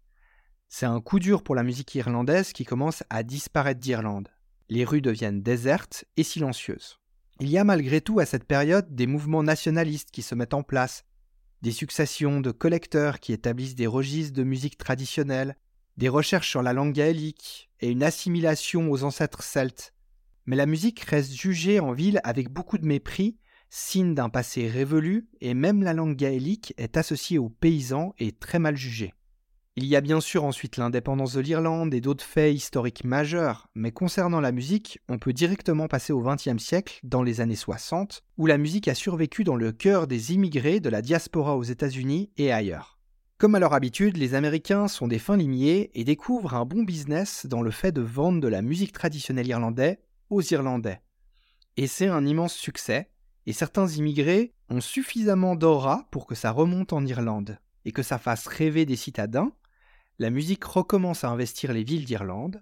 C'est 0.67 0.85
un 0.85 1.01
coup 1.01 1.19
dur 1.19 1.43
pour 1.43 1.55
la 1.55 1.63
musique 1.63 1.95
irlandaise 1.95 2.53
qui 2.53 2.63
commence 2.63 3.03
à 3.09 3.23
disparaître 3.23 3.79
d'Irlande. 3.79 4.29
Les 4.69 4.85
rues 4.85 5.01
deviennent 5.01 5.41
désertes 5.41 6.05
et 6.15 6.23
silencieuses. 6.23 6.99
Il 7.39 7.49
y 7.49 7.57
a 7.57 7.63
malgré 7.63 8.01
tout 8.01 8.19
à 8.19 8.25
cette 8.25 8.43
période 8.43 8.93
des 8.93 9.07
mouvements 9.07 9.41
nationalistes 9.41 10.11
qui 10.11 10.21
se 10.21 10.35
mettent 10.35 10.53
en 10.53 10.61
place, 10.61 11.05
des 11.61 11.71
successions 11.71 12.41
de 12.41 12.51
collecteurs 12.51 13.19
qui 13.19 13.33
établissent 13.33 13.75
des 13.75 13.87
registres 13.87 14.35
de 14.35 14.43
musique 14.43 14.77
traditionnelle, 14.77 15.55
des 15.97 16.09
recherches 16.09 16.49
sur 16.49 16.61
la 16.61 16.73
langue 16.73 16.93
gaélique 16.93 17.69
et 17.81 17.89
une 17.89 18.03
assimilation 18.03 18.89
aux 18.91 19.03
ancêtres 19.03 19.43
celtes. 19.43 19.93
Mais 20.45 20.55
la 20.55 20.65
musique 20.65 21.01
reste 21.01 21.33
jugée 21.33 21.79
en 21.79 21.91
ville 21.91 22.21
avec 22.23 22.49
beaucoup 22.49 22.77
de 22.77 22.85
mépris, 22.85 23.37
signe 23.69 24.15
d'un 24.15 24.29
passé 24.29 24.67
révolu, 24.67 25.27
et 25.41 25.53
même 25.53 25.83
la 25.83 25.93
langue 25.93 26.15
gaélique 26.15 26.73
est 26.77 26.97
associée 26.97 27.37
aux 27.37 27.49
paysans 27.49 28.13
et 28.17 28.31
très 28.31 28.59
mal 28.59 28.75
jugée. 28.75 29.13
Il 29.81 29.85
y 29.85 29.95
a 29.95 30.01
bien 30.01 30.19
sûr 30.19 30.43
ensuite 30.43 30.75
l'indépendance 30.75 31.35
de 31.35 31.39
l'Irlande 31.39 31.93
et 31.93 32.01
d'autres 32.01 32.25
faits 32.25 32.53
historiques 32.53 33.05
majeurs, 33.05 33.69
mais 33.75 33.93
concernant 33.93 34.41
la 34.41 34.51
musique, 34.51 34.99
on 35.07 35.17
peut 35.17 35.31
directement 35.31 35.87
passer 35.87 36.11
au 36.11 36.21
XXe 36.21 36.61
siècle, 36.61 36.99
dans 37.03 37.23
les 37.23 37.39
années 37.39 37.55
60, 37.55 38.25
où 38.37 38.45
la 38.45 38.57
musique 38.57 38.89
a 38.89 38.93
survécu 38.93 39.45
dans 39.45 39.55
le 39.55 39.71
cœur 39.71 40.05
des 40.05 40.33
immigrés 40.33 40.81
de 40.81 40.89
la 40.89 41.01
diaspora 41.01 41.55
aux 41.55 41.63
États-Unis 41.63 42.29
et 42.35 42.51
ailleurs. 42.51 42.99
Comme 43.37 43.55
à 43.55 43.59
leur 43.59 43.71
habitude, 43.71 44.17
les 44.17 44.35
Américains 44.35 44.89
sont 44.89 45.07
des 45.07 45.17
fins 45.17 45.37
limiers 45.37 45.91
et 45.93 46.03
découvrent 46.03 46.55
un 46.55 46.65
bon 46.65 46.83
business 46.83 47.45
dans 47.45 47.61
le 47.61 47.71
fait 47.71 47.93
de 47.93 48.01
vendre 48.01 48.41
de 48.41 48.49
la 48.49 48.61
musique 48.61 48.91
traditionnelle 48.91 49.47
irlandaise 49.47 49.95
aux 50.29 50.41
Irlandais. 50.41 50.99
Et 51.77 51.87
c'est 51.87 52.09
un 52.09 52.25
immense 52.25 52.53
succès, 52.53 53.11
et 53.45 53.53
certains 53.53 53.87
immigrés 53.87 54.53
ont 54.69 54.81
suffisamment 54.81 55.55
d'aura 55.55 56.05
pour 56.11 56.27
que 56.27 56.35
ça 56.35 56.51
remonte 56.51 56.91
en 56.91 57.05
Irlande, 57.05 57.59
et 57.85 57.93
que 57.93 58.03
ça 58.03 58.17
fasse 58.17 58.45
rêver 58.45 58.85
des 58.85 58.97
citadins, 58.97 59.53
la 60.19 60.29
musique 60.29 60.65
recommence 60.65 61.23
à 61.23 61.29
investir 61.29 61.71
les 61.71 61.85
villes 61.85 62.03
d'Irlande. 62.03 62.61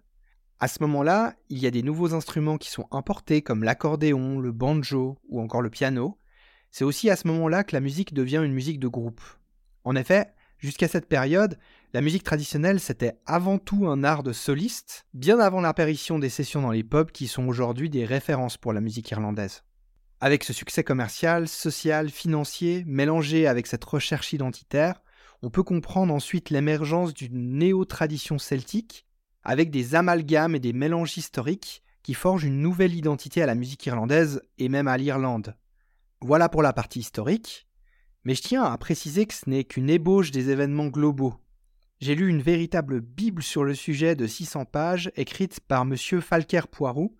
À 0.59 0.67
ce 0.67 0.81
moment-là, 0.83 1.33
il 1.49 1.57
y 1.57 1.65
a 1.65 1.71
des 1.71 1.81
nouveaux 1.81 2.13
instruments 2.13 2.59
qui 2.59 2.69
sont 2.69 2.87
importés 2.91 3.41
comme 3.41 3.63
l'accordéon, 3.63 4.39
le 4.39 4.51
banjo 4.51 5.17
ou 5.27 5.41
encore 5.41 5.63
le 5.63 5.71
piano. 5.71 6.19
C'est 6.69 6.83
aussi 6.83 7.09
à 7.09 7.15
ce 7.15 7.27
moment-là 7.27 7.63
que 7.63 7.75
la 7.75 7.79
musique 7.79 8.13
devient 8.13 8.41
une 8.43 8.53
musique 8.53 8.79
de 8.79 8.87
groupe. 8.87 9.21
En 9.83 9.95
effet, 9.95 10.27
jusqu'à 10.59 10.87
cette 10.87 11.07
période, 11.07 11.57
la 11.93 12.01
musique 12.01 12.23
traditionnelle 12.23 12.79
c'était 12.79 13.17
avant 13.25 13.57
tout 13.57 13.87
un 13.87 14.03
art 14.03 14.21
de 14.21 14.33
soliste, 14.33 15.07
bien 15.15 15.39
avant 15.39 15.61
l'apparition 15.61 16.19
des 16.19 16.29
sessions 16.29 16.61
dans 16.61 16.71
les 16.71 16.83
pubs 16.83 17.11
qui 17.11 17.27
sont 17.27 17.47
aujourd'hui 17.47 17.89
des 17.89 18.05
références 18.05 18.57
pour 18.57 18.71
la 18.71 18.81
musique 18.81 19.09
irlandaise. 19.09 19.63
Avec 20.19 20.43
ce 20.43 20.53
succès 20.53 20.83
commercial, 20.83 21.47
social, 21.47 22.09
financier, 22.09 22.83
mélangé 22.85 23.47
avec 23.47 23.65
cette 23.65 23.85
recherche 23.85 24.33
identitaire, 24.33 25.01
on 25.41 25.49
peut 25.49 25.63
comprendre 25.63 26.13
ensuite 26.13 26.49
l'émergence 26.49 27.13
d'une 27.13 27.57
néo-tradition 27.57 28.37
celtique, 28.37 29.05
avec 29.43 29.69
des 29.69 29.95
amalgames 29.95 30.55
et 30.55 30.59
des 30.59 30.73
mélanges 30.73 31.17
historiques 31.17 31.83
qui 32.03 32.13
forgent 32.13 32.45
une 32.45 32.61
nouvelle 32.61 32.95
identité 32.95 33.41
à 33.41 33.45
la 33.45 33.55
musique 33.55 33.85
irlandaise 33.85 34.41
et 34.57 34.69
même 34.69 34.87
à 34.87 34.97
l'Irlande. 34.97 35.55
Voilà 36.21 36.49
pour 36.49 36.61
la 36.63 36.73
partie 36.73 36.99
historique, 36.99 37.67
mais 38.23 38.33
je 38.33 38.41
tiens 38.41 38.63
à 38.63 38.77
préciser 38.77 39.25
que 39.25 39.33
ce 39.33 39.49
n'est 39.49 39.63
qu'une 39.63 39.89
ébauche 39.89 40.31
des 40.31 40.49
événements 40.49 40.87
globaux. 40.87 41.35
j'ai 41.99 42.15
lu 42.15 42.29
une 42.29 42.41
véritable 42.41 43.01
Bible 43.01 43.41
sur 43.41 43.63
le 43.63 43.73
sujet 43.73 44.15
de 44.15 44.27
600 44.27 44.65
pages 44.65 45.11
écrite 45.15 45.59
par 45.61 45.83
M. 45.83 45.95
Falker 45.95 46.67
Poirou, 46.71 47.15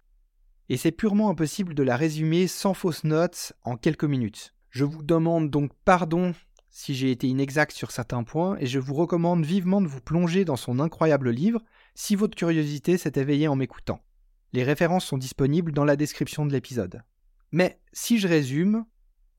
et 0.70 0.78
c'est 0.78 0.92
purement 0.92 1.30
impossible 1.30 1.74
de 1.74 1.84
la 1.84 1.96
résumer 1.96 2.48
sans 2.48 2.74
fausses 2.74 3.04
notes 3.04 3.54
en 3.64 3.78
quelques 3.78 4.04
minutes. 4.04 4.54
Je 4.70 4.84
vous 4.84 5.04
demande 5.04 5.50
donc 5.50 5.72
pardon 5.86 6.34
si 6.70 6.96
j'ai 6.96 7.12
été 7.12 7.28
inexact 7.28 7.76
sur 7.76 7.92
certains 7.92 8.24
points, 8.24 8.58
et 8.60 8.66
je 8.66 8.80
vous 8.80 8.94
recommande 8.94 9.46
vivement 9.46 9.82
de 9.82 9.88
vous 9.88 10.02
plonger 10.02 10.46
dans 10.46 10.56
son 10.56 10.80
incroyable 10.80 11.30
livre 11.30 11.64
si 11.96 12.16
votre 12.16 12.36
curiosité 12.36 12.98
s'est 12.98 13.14
éveillée 13.16 13.48
en 13.48 13.56
m'écoutant. 13.56 14.02
Les 14.54 14.64
références 14.64 15.06
sont 15.06 15.18
disponibles 15.18 15.72
dans 15.72 15.86
la 15.86 15.96
description 15.96 16.46
de 16.46 16.52
l'épisode. 16.52 17.02
Mais 17.52 17.80
si 17.94 18.20
je 18.20 18.28
résume, 18.28 18.86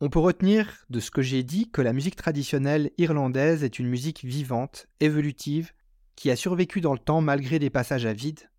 on 0.01 0.11
peut 0.11 0.19
retenir 0.19 0.85
de 0.91 1.01
ce 1.01 1.11
que 1.11 1.23
j'ai 1.23 1.43
dit 1.43 1.71
que 1.71 1.83
la 1.83 1.93
musique 1.93 2.17
traditionnelle 2.17 2.91
irlandaise 2.99 3.65
est 3.65 3.79
une 3.79 3.89
musique 3.89 4.25
vivante, 4.25 4.87
évolutive, 5.01 5.73
qui 6.15 6.31
a 6.31 6.37
survécu 6.37 6.81
dans 6.81 6.93
le 6.93 6.99
temps 6.99 7.21
malgré 7.21 7.59
des 7.59 7.71
passages 7.71 8.07
à 8.07 8.13
vide. 8.13 8.51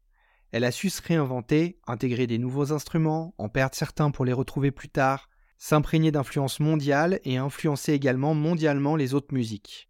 Elle 0.52 0.64
a 0.64 0.72
su 0.72 0.90
se 0.90 1.02
réinventer, 1.02 1.80
intégrer 1.88 2.26
des 2.28 2.38
nouveaux 2.40 2.72
instruments, 2.72 3.34
en 3.38 3.50
perdre 3.50 3.76
certains 3.76 4.12
pour 4.12 4.26
les 4.26 4.34
retrouver 4.34 4.72
plus 4.72 4.90
tard, 4.90 5.29
s'imprégner 5.60 6.12
d'influences 6.12 6.60
mondiales 6.60 7.20
et 7.24 7.38
influencer 7.38 7.94
également 7.94 8.34
mondialement 8.34 8.96
les 8.96 9.14
autres 9.14 9.34
musiques. 9.34 9.90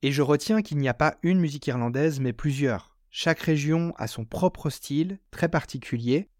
Et 0.00 0.12
je 0.12 0.22
retiens 0.22 0.62
qu'il 0.62 0.78
n'y 0.78 0.88
a 0.88 0.94
pas 0.94 1.16
une 1.22 1.40
musique 1.40 1.66
irlandaise 1.66 2.20
mais 2.20 2.32
plusieurs. 2.32 2.96
Chaque 3.10 3.40
région 3.40 3.92
a 3.98 4.06
son 4.06 4.24
propre 4.24 4.70
style, 4.70 5.18
très 5.30 5.48
particulier, 5.48 6.30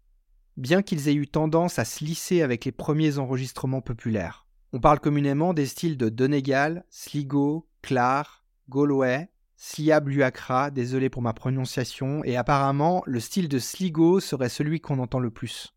bien 0.55 0.81
qu'ils 0.81 1.09
aient 1.09 1.13
eu 1.13 1.27
tendance 1.27 1.77
à 1.77 1.85
se 1.85 2.03
lisser 2.03 2.41
avec 2.41 2.65
les 2.65 2.71
premiers 2.71 3.17
enregistrements 3.19 3.81
populaires. 3.81 4.47
On 4.71 4.79
parle 4.79 4.99
communément 4.99 5.53
des 5.53 5.65
styles 5.65 5.97
de 5.97 6.09
Donegal, 6.09 6.85
Sligo, 6.89 7.67
Clar, 7.81 8.45
Galway, 8.69 9.29
Sliab 9.57 10.09
désolé 10.71 11.09
pour 11.09 11.21
ma 11.21 11.33
prononciation, 11.33 12.23
et 12.23 12.37
apparemment 12.37 13.03
le 13.05 13.19
style 13.19 13.49
de 13.49 13.59
Sligo 13.59 14.21
serait 14.21 14.47
celui 14.47 14.79
qu'on 14.79 14.99
entend 14.99 15.19
le 15.19 15.31
plus. 15.31 15.73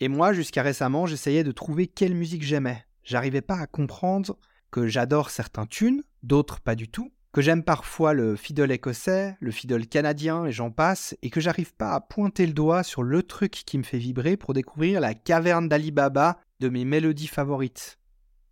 Et 0.00 0.08
moi, 0.08 0.32
jusqu'à 0.32 0.62
récemment, 0.62 1.04
j'essayais 1.04 1.44
de 1.44 1.52
trouver 1.52 1.86
quelle 1.86 2.14
musique 2.14 2.42
j'aimais. 2.42 2.84
J'arrivais 3.04 3.42
pas 3.42 3.56
à 3.56 3.66
comprendre 3.66 4.38
que 4.70 4.86
j'adore 4.86 5.30
certains 5.30 5.66
tunes, 5.66 6.02
d'autres 6.22 6.60
pas 6.60 6.74
du 6.74 6.88
tout, 6.88 7.12
que 7.32 7.42
j'aime 7.42 7.62
parfois 7.62 8.14
le 8.14 8.34
fiddle 8.34 8.72
écossais, 8.72 9.36
le 9.40 9.50
fiddle 9.50 9.86
canadien 9.86 10.46
et 10.46 10.52
j'en 10.52 10.70
passe, 10.70 11.14
et 11.22 11.28
que 11.28 11.40
j'arrive 11.40 11.74
pas 11.74 11.92
à 11.92 12.00
pointer 12.00 12.46
le 12.46 12.54
doigt 12.54 12.82
sur 12.82 13.02
le 13.02 13.22
truc 13.22 13.52
qui 13.52 13.78
me 13.78 13.82
fait 13.82 13.98
vibrer 13.98 14.36
pour 14.36 14.54
découvrir 14.54 15.00
la 15.00 15.14
caverne 15.14 15.68
d'Ali 15.68 15.90
Baba 15.90 16.38
de 16.60 16.68
mes 16.68 16.84
mélodies 16.84 17.26
favorites. 17.26 17.98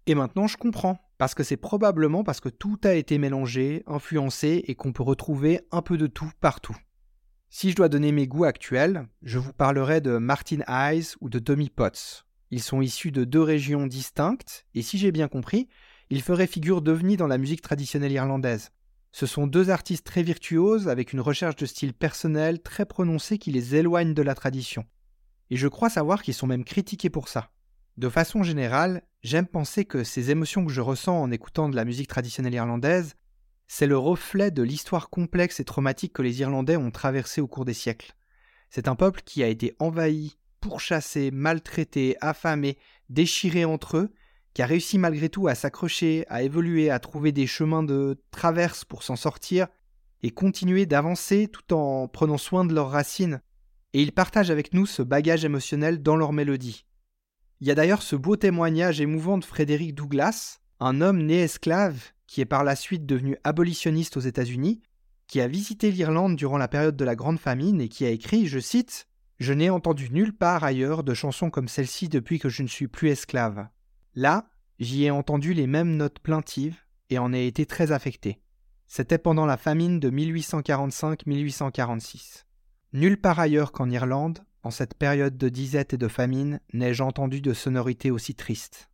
Et 0.07 0.14
maintenant 0.14 0.47
je 0.47 0.57
comprends, 0.57 0.99
parce 1.19 1.35
que 1.35 1.43
c'est 1.43 1.57
probablement 1.57 2.25
parce 2.25 2.40
que 2.40 2.49
tout 2.49 2.78
a 2.85 2.95
été 2.95 3.19
mélangé, 3.19 3.83
influencé 3.87 4.64
et 4.67 4.75
qu'on 4.75 4.93
peut 4.93 5.02
retrouver 5.02 5.61
un 5.73 5.83
peu 5.83 5.97
de 5.97 6.07
tout 6.07 6.31
partout. 6.40 6.76
Si 7.50 7.71
je 7.71 7.76
dois 7.76 7.88
donner 7.88 8.12
mes 8.12 8.26
goûts 8.26 8.45
actuels, 8.45 9.09
je 9.23 9.38
vous 9.38 9.55
parlerai 9.55 10.02
de 10.02 10.19
Martin 10.19 10.61
Eyes 10.69 11.14
ou 11.23 11.31
de 11.31 11.38
Tommy 11.38 11.71
Potts. 11.71 12.26
Ils 12.50 12.62
sont 12.62 12.83
issus 12.83 13.11
de 13.11 13.25
deux 13.25 13.40
régions 13.40 13.87
distinctes, 13.87 14.67
et 14.75 14.83
si 14.83 14.99
j'ai 14.99 15.12
bien 15.12 15.28
compris, 15.28 15.67
ils 16.11 16.21
feraient 16.21 16.47
figure 16.47 16.83
d'ovni 16.83 17.17
dans 17.17 17.26
la 17.26 17.38
musique 17.38 17.62
traditionnelle 17.62 18.12
irlandaise. 18.12 18.71
Ce 19.12 19.25
sont 19.25 19.47
deux 19.47 19.71
artistes 19.71 20.05
très 20.05 20.23
virtuoses 20.23 20.88
avec 20.88 21.14
une 21.14 21.21
recherche 21.21 21.57
de 21.57 21.64
style 21.64 21.95
personnel 21.95 22.61
très 22.61 22.85
prononcée 22.85 23.38
qui 23.38 23.50
les 23.50 23.76
éloigne 23.76 24.12
de 24.12 24.23
la 24.23 24.35
tradition. 24.35 24.85
Et 25.49 25.57
je 25.57 25.69
crois 25.69 25.88
savoir 25.88 26.23
qu'ils 26.23 26.35
sont 26.35 26.47
même 26.47 26.64
critiqués 26.64 27.11
pour 27.11 27.28
ça. 27.28 27.50
De 27.97 28.11
façon 28.11 28.43
générale, 28.43 29.02
j'aime 29.23 29.47
penser 29.47 29.87
que 29.87 30.05
ces 30.05 30.31
émotions 30.31 30.67
que 30.67 30.73
je 30.73 30.83
ressens 30.83 31.19
en 31.19 31.31
écoutant 31.31 31.71
de 31.71 31.76
la 31.76 31.87
musique 31.87 32.09
traditionnelle 32.09 32.55
irlandaise, 32.55 33.14
c'est 33.68 33.87
le 33.87 33.98
reflet 33.98 34.50
de 34.50 34.62
l'histoire 34.62 35.10
complexe 35.10 35.60
et 35.60 35.64
traumatique 35.64 36.14
que 36.14 36.22
les 36.22 36.40
Irlandais 36.40 36.76
ont 36.76 36.90
traversée 36.90 37.42
au 37.42 37.46
cours 37.46 37.66
des 37.66 37.75
siècles. 37.75 38.16
C'est 38.70 38.88
un 38.88 38.96
peuple 38.96 39.20
qui 39.25 39.42
a 39.42 39.46
été 39.46 39.76
envahi, 39.78 40.38
pourchassé, 40.60 41.30
maltraité, 41.30 42.16
affamé, 42.22 42.78
déchiré 43.10 43.66
entre 43.66 43.98
eux, 43.98 44.14
qui 44.54 44.62
a 44.62 44.66
réussi 44.66 44.98
malgré 44.98 45.28
tout 45.28 45.48
à 45.48 45.54
s'accrocher, 45.54 46.25
à 46.28 46.42
évoluer, 46.42 46.90
à 46.90 46.98
trouver 46.98 47.30
des 47.30 47.46
chemins 47.46 47.82
de 47.82 48.20
traverse 48.30 48.84
pour 48.84 49.02
s'en 49.02 49.16
sortir, 49.16 49.68
et 50.22 50.30
continuer 50.30 50.87
d'avancer 50.87 51.46
tout 51.46 51.72
en 51.75 52.08
prenant 52.08 52.38
soin 52.38 52.64
de 52.64 52.75
leurs 52.75 52.90
racines. 52.90 53.40
Et 53.92 54.02
ils 54.02 54.12
partagent 54.12 54.50
avec 54.50 54.75
nous 54.75 54.87
ce 54.87 55.02
bagage 55.02 55.44
émotionnel 55.44 56.02
dans 56.02 56.16
leur 56.16 56.32
mélodie. 56.32 56.87
Il 57.60 57.66
y 57.66 57.70
a 57.70 57.75
d'ailleurs 57.75 58.02
ce 58.02 58.16
beau 58.16 58.37
témoignage 58.37 59.00
émouvant 59.00 59.38
de 59.38 59.44
Frédéric 59.44 59.94
Douglas, 59.94 60.60
un 60.80 61.00
homme 61.00 61.23
né 61.23 61.42
esclave 61.42 62.12
qui 62.26 62.40
est 62.40 62.47
par 62.47 62.62
la 62.62 62.76
suite 62.76 63.06
devenu 63.06 63.37
abolitionniste 63.42 64.16
aux 64.16 64.20
États-Unis, 64.20 64.80
qui 65.26 65.40
a 65.40 65.49
visité 65.49 65.90
l'Irlande 65.90 66.37
durant 66.37 66.58
la 66.58 66.68
période 66.68 66.97
de 66.97 67.04
la 67.04 67.16
Grande 67.16 67.40
Famine 67.40 67.80
et 67.80 67.88
qui 67.88 68.04
a 68.04 68.11
écrit, 68.11 68.47
je 68.47 68.58
cite, 68.58 69.08
Je 69.38 69.52
n'ai 69.52 69.70
entendu 69.70 70.11
nulle 70.11 70.37
part 70.37 70.64
ailleurs 70.64 71.04
de 71.04 71.14
chansons 71.14 71.50
comme 71.50 71.68
celle-ci 71.68 72.08
depuis 72.08 72.38
que 72.38 72.49
je 72.49 72.62
ne 72.62 72.68
suis 72.68 72.88
plus 72.88 73.11
esclave. 73.11 73.68
Là, 74.14 74.49
j'y 74.78 75.04
ai 75.04 75.11
entendu 75.11 75.54
les 75.54 75.66
mêmes 75.66 75.97
notes 75.97 76.18
plaintives 76.18 76.78
et 77.11 77.18
en 77.18 77.32
ai 77.32 77.47
été 77.47 77.66
très 77.66 77.92
affecté. 77.92 78.40
C'était 78.87 79.18
pendant 79.18 79.47
la 79.47 79.56
famine 79.56 80.00
de 80.00 80.11
1845-1846. 80.11 82.44
Nulle 82.94 83.20
part 83.20 83.38
ailleurs 83.38 83.73
qu'en 83.73 83.90
Irlande, 83.90 84.40
en 84.62 84.70
cette 84.70 84.94
période 84.94 85.37
de 85.37 85.49
disette 85.49 85.94
et 85.94 85.99
de 85.99 86.08
famine, 86.08 86.61
n'ai-je 86.73 87.02
entendu 87.02 87.40
de 87.40 87.52
sonorités 87.52 88.11
aussi 88.11 88.35
tristes. 88.35 88.88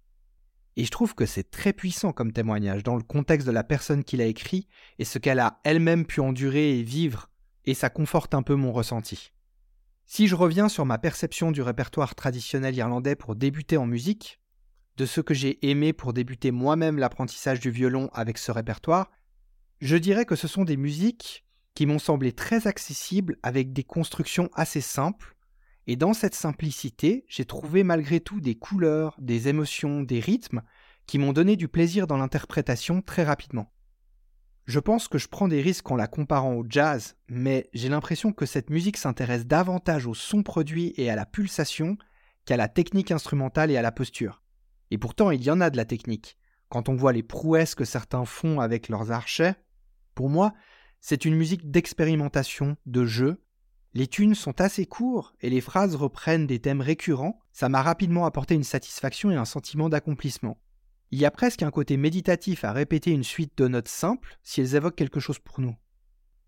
Et 0.77 0.85
je 0.85 0.91
trouve 0.91 1.15
que 1.15 1.27
c'est 1.27 1.51
très 1.51 1.73
puissant 1.73 2.13
comme 2.13 2.33
témoignage 2.33 2.83
dans 2.83 2.97
le 2.97 3.03
contexte 3.03 3.47
de 3.47 3.53
la 3.53 3.65
personne 3.65 4.05
qui 4.05 4.17
l'a 4.17 4.27
écrit 4.27 4.67
et 4.99 5.05
ce 5.05 5.19
qu'elle 5.19 5.39
a 5.39 5.61
elle-même 5.65 6.05
pu 6.05 6.21
endurer 6.21 6.79
et 6.79 6.83
vivre, 6.83 7.31
et 7.65 7.75
ça 7.75 7.91
conforte 7.91 8.35
un 8.35 8.43
peu 8.43 8.55
mon 8.55 8.73
ressenti. 8.73 9.33
Si 10.07 10.27
je 10.27 10.35
reviens 10.35 10.69
sur 10.69 10.85
ma 10.85 10.99
perception 10.99 11.51
du 11.51 11.63
répertoire 11.63 12.15
traditionnel 12.15 12.75
irlandais 12.75 13.17
pour 13.17 13.37
débuter 13.37 13.77
en 13.77 13.87
musique, 13.87 14.41
de 14.97 15.07
ce 15.07 15.21
que 15.21 15.35
j'ai 15.35 15.59
aimé 15.69 15.93
pour 15.93 16.13
débuter 16.13 16.51
moi-même 16.51 16.99
l'apprentissage 16.99 17.61
du 17.61 17.71
violon 17.71 18.11
avec 18.13 18.39
ce 18.39 18.53
répertoire, 18.53 19.11
je 19.81 19.97
dirais 19.97 20.25
que 20.25 20.37
ce 20.37 20.49
sont 20.49 20.65
des 20.65 20.77
musiques 20.77 21.45
qui 21.75 21.87
m'ont 21.87 21.99
semblé 21.99 22.33
très 22.33 22.67
accessibles 22.67 23.37
avec 23.43 23.73
des 23.73 23.83
constructions 23.83 24.49
assez 24.55 24.81
simples, 24.81 25.34
et 25.87 25.97
dans 25.97 26.15
cette 26.15 26.35
simplicité, 26.35 27.25
j'ai 27.29 27.45
trouvé 27.45 27.85
malgré 27.85 28.21
tout 28.21 28.41
des 28.41 28.55
couleurs, 28.55 29.17
des 29.19 29.49
émotions, 29.49 30.03
des 30.03 30.21
rythmes 30.21 30.63
qui 31.07 31.19
m'ont 31.19 31.33
donné 31.33 31.57
du 31.57 31.69
plaisir 31.69 32.07
dans 32.07 32.17
l'interprétation 32.17 33.03
très 33.03 33.25
rapidement. 33.25 33.71
Je 34.67 34.81
pense 34.81 35.09
que 35.09 35.19
je 35.19 35.29
prends 35.29 35.49
des 35.49 35.61
risques 35.61 35.91
en 35.91 35.97
la 35.97 36.07
comparant 36.07 36.55
au 36.55 36.65
jazz, 36.67 37.17
mais 37.29 37.69
j'ai 37.75 37.91
l'impression 37.91 38.33
que 38.33 38.47
cette 38.47 38.71
musique 38.71 38.97
s'intéresse 38.97 39.47
davantage 39.47 40.07
au 40.07 40.15
son 40.15 40.43
produit 40.43 40.95
et 40.97 41.11
à 41.11 41.17
la 41.17 41.27
pulsation 41.27 41.99
qu'à 42.47 42.57
la 42.57 42.69
technique 42.69 43.11
instrumentale 43.11 43.71
et 43.71 43.77
à 43.77 43.83
la 43.83 43.93
posture. 43.93 44.43
Et 44.91 44.97
pourtant, 44.97 45.31
il 45.31 45.43
y 45.43 45.51
en 45.51 45.61
a 45.61 45.69
de 45.69 45.77
la 45.77 45.85
technique. 45.85 46.39
Quand 46.71 46.89
on 46.89 46.95
voit 46.95 47.13
les 47.13 47.23
prouesses 47.23 47.75
que 47.75 47.85
certains 47.85 48.25
font 48.25 48.59
avec 48.61 48.89
leurs 48.89 49.13
archets, 49.13 49.55
pour 50.15 50.31
moi, 50.31 50.55
c'est 51.01 51.27
une 51.27 51.37
musique 51.37 51.71
d'expérimentation, 51.71 52.77
de 52.87 53.05
jeu. 53.05 53.44
Les 53.97 54.09
tunes 54.09 54.35
sont 54.35 54.61
assez 54.61 54.87
courts 54.87 55.35
et 55.41 55.49
les 55.49 55.61
phrases 55.61 55.95
reprennent 55.95 56.49
des 56.49 56.59
thèmes 56.59 56.81
récurrents. 56.81 57.39
Ça 57.53 57.69
m'a 57.69 57.81
rapidement 57.81 58.27
apporté 58.27 58.57
une 58.57 58.65
satisfaction 58.65 59.31
et 59.31 59.37
un 59.37 59.45
sentiment 59.45 59.89
d'accomplissement. 59.89 60.59
Il 61.13 61.21
y 61.21 61.25
a 61.25 61.31
presque 61.31 61.63
un 61.63 61.71
côté 61.71 61.97
méditatif 61.97 62.65
à 62.65 62.73
répéter 62.73 63.13
une 63.13 63.23
suite 63.23 63.57
de 63.57 63.69
notes 63.69 63.87
simples 63.87 64.37
si 64.43 64.61
elles 64.61 64.75
évoquent 64.75 64.97
quelque 64.97 65.21
chose 65.21 65.39
pour 65.39 65.61
nous. 65.61 65.77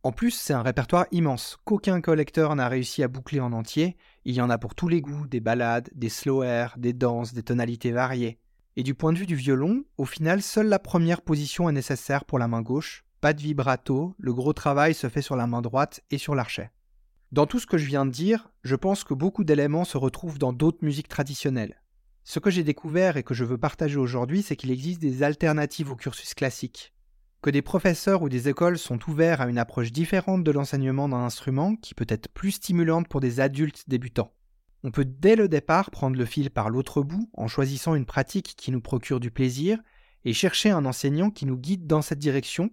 En 0.02 0.10
plus, 0.10 0.32
c'est 0.32 0.54
un 0.54 0.62
répertoire 0.62 1.06
immense 1.12 1.56
qu'aucun 1.64 2.00
collecteur 2.00 2.56
n'a 2.56 2.68
réussi 2.68 3.04
à 3.04 3.08
boucler 3.08 3.38
en 3.38 3.52
entier. 3.52 3.96
Il 4.24 4.34
y 4.34 4.40
en 4.40 4.50
a 4.50 4.58
pour 4.58 4.74
tous 4.74 4.88
les 4.88 5.00
goûts, 5.00 5.28
des 5.28 5.40
ballades, 5.40 5.88
des 5.94 6.08
slow 6.08 6.42
airs, 6.42 6.74
des 6.78 6.92
danses, 6.92 7.32
des 7.32 7.44
tonalités 7.44 7.92
variées. 7.92 8.40
Et 8.74 8.82
du 8.82 8.94
point 8.94 9.12
de 9.12 9.18
vue 9.18 9.26
du 9.26 9.36
violon, 9.36 9.84
au 9.98 10.04
final, 10.04 10.42
seule 10.42 10.66
la 10.66 10.80
première 10.80 11.22
position 11.22 11.68
est 11.68 11.72
nécessaire 11.72 12.24
pour 12.24 12.40
la 12.40 12.48
main 12.48 12.62
gauche. 12.62 13.04
Pas 13.20 13.32
de 13.32 13.40
vibrato, 13.40 14.14
le 14.18 14.34
gros 14.34 14.52
travail 14.52 14.94
se 14.94 15.08
fait 15.08 15.22
sur 15.22 15.36
la 15.36 15.46
main 15.46 15.62
droite 15.62 16.00
et 16.10 16.18
sur 16.18 16.34
l'archet. 16.34 16.72
Dans 17.32 17.46
tout 17.46 17.58
ce 17.58 17.66
que 17.66 17.78
je 17.78 17.86
viens 17.86 18.06
de 18.06 18.10
dire, 18.10 18.50
je 18.62 18.76
pense 18.76 19.04
que 19.04 19.14
beaucoup 19.14 19.44
d'éléments 19.44 19.84
se 19.84 19.98
retrouvent 19.98 20.38
dans 20.38 20.52
d'autres 20.52 20.84
musiques 20.84 21.08
traditionnelles. 21.08 21.82
Ce 22.24 22.38
que 22.38 22.50
j'ai 22.50 22.64
découvert 22.64 23.16
et 23.16 23.22
que 23.22 23.34
je 23.34 23.44
veux 23.44 23.58
partager 23.58 23.98
aujourd'hui, 23.98 24.42
c'est 24.42 24.56
qu'il 24.56 24.70
existe 24.70 25.00
des 25.00 25.22
alternatives 25.22 25.90
au 25.90 25.96
cursus 25.96 26.34
classique 26.34 26.92
que 27.46 27.50
des 27.50 27.62
professeurs 27.62 28.22
ou 28.22 28.28
des 28.28 28.48
écoles 28.48 28.76
sont 28.76 28.98
ouverts 29.08 29.40
à 29.40 29.46
une 29.48 29.58
approche 29.58 29.92
différente 29.92 30.42
de 30.42 30.50
l'enseignement 30.50 31.08
d'un 31.08 31.18
instrument 31.18 31.76
qui 31.76 31.94
peut 31.94 32.06
être 32.08 32.28
plus 32.28 32.50
stimulante 32.50 33.06
pour 33.06 33.20
des 33.20 33.38
adultes 33.38 33.84
débutants. 33.86 34.32
On 34.82 34.90
peut 34.90 35.04
dès 35.04 35.36
le 35.36 35.48
départ 35.48 35.92
prendre 35.92 36.16
le 36.16 36.24
fil 36.24 36.50
par 36.50 36.70
l'autre 36.70 37.02
bout 37.02 37.30
en 37.34 37.46
choisissant 37.46 37.94
une 37.94 38.04
pratique 38.04 38.54
qui 38.56 38.72
nous 38.72 38.80
procure 38.80 39.20
du 39.20 39.30
plaisir 39.30 39.78
et 40.24 40.32
chercher 40.32 40.70
un 40.70 40.84
enseignant 40.86 41.30
qui 41.30 41.46
nous 41.46 41.56
guide 41.56 41.86
dans 41.86 42.02
cette 42.02 42.18
direction, 42.18 42.72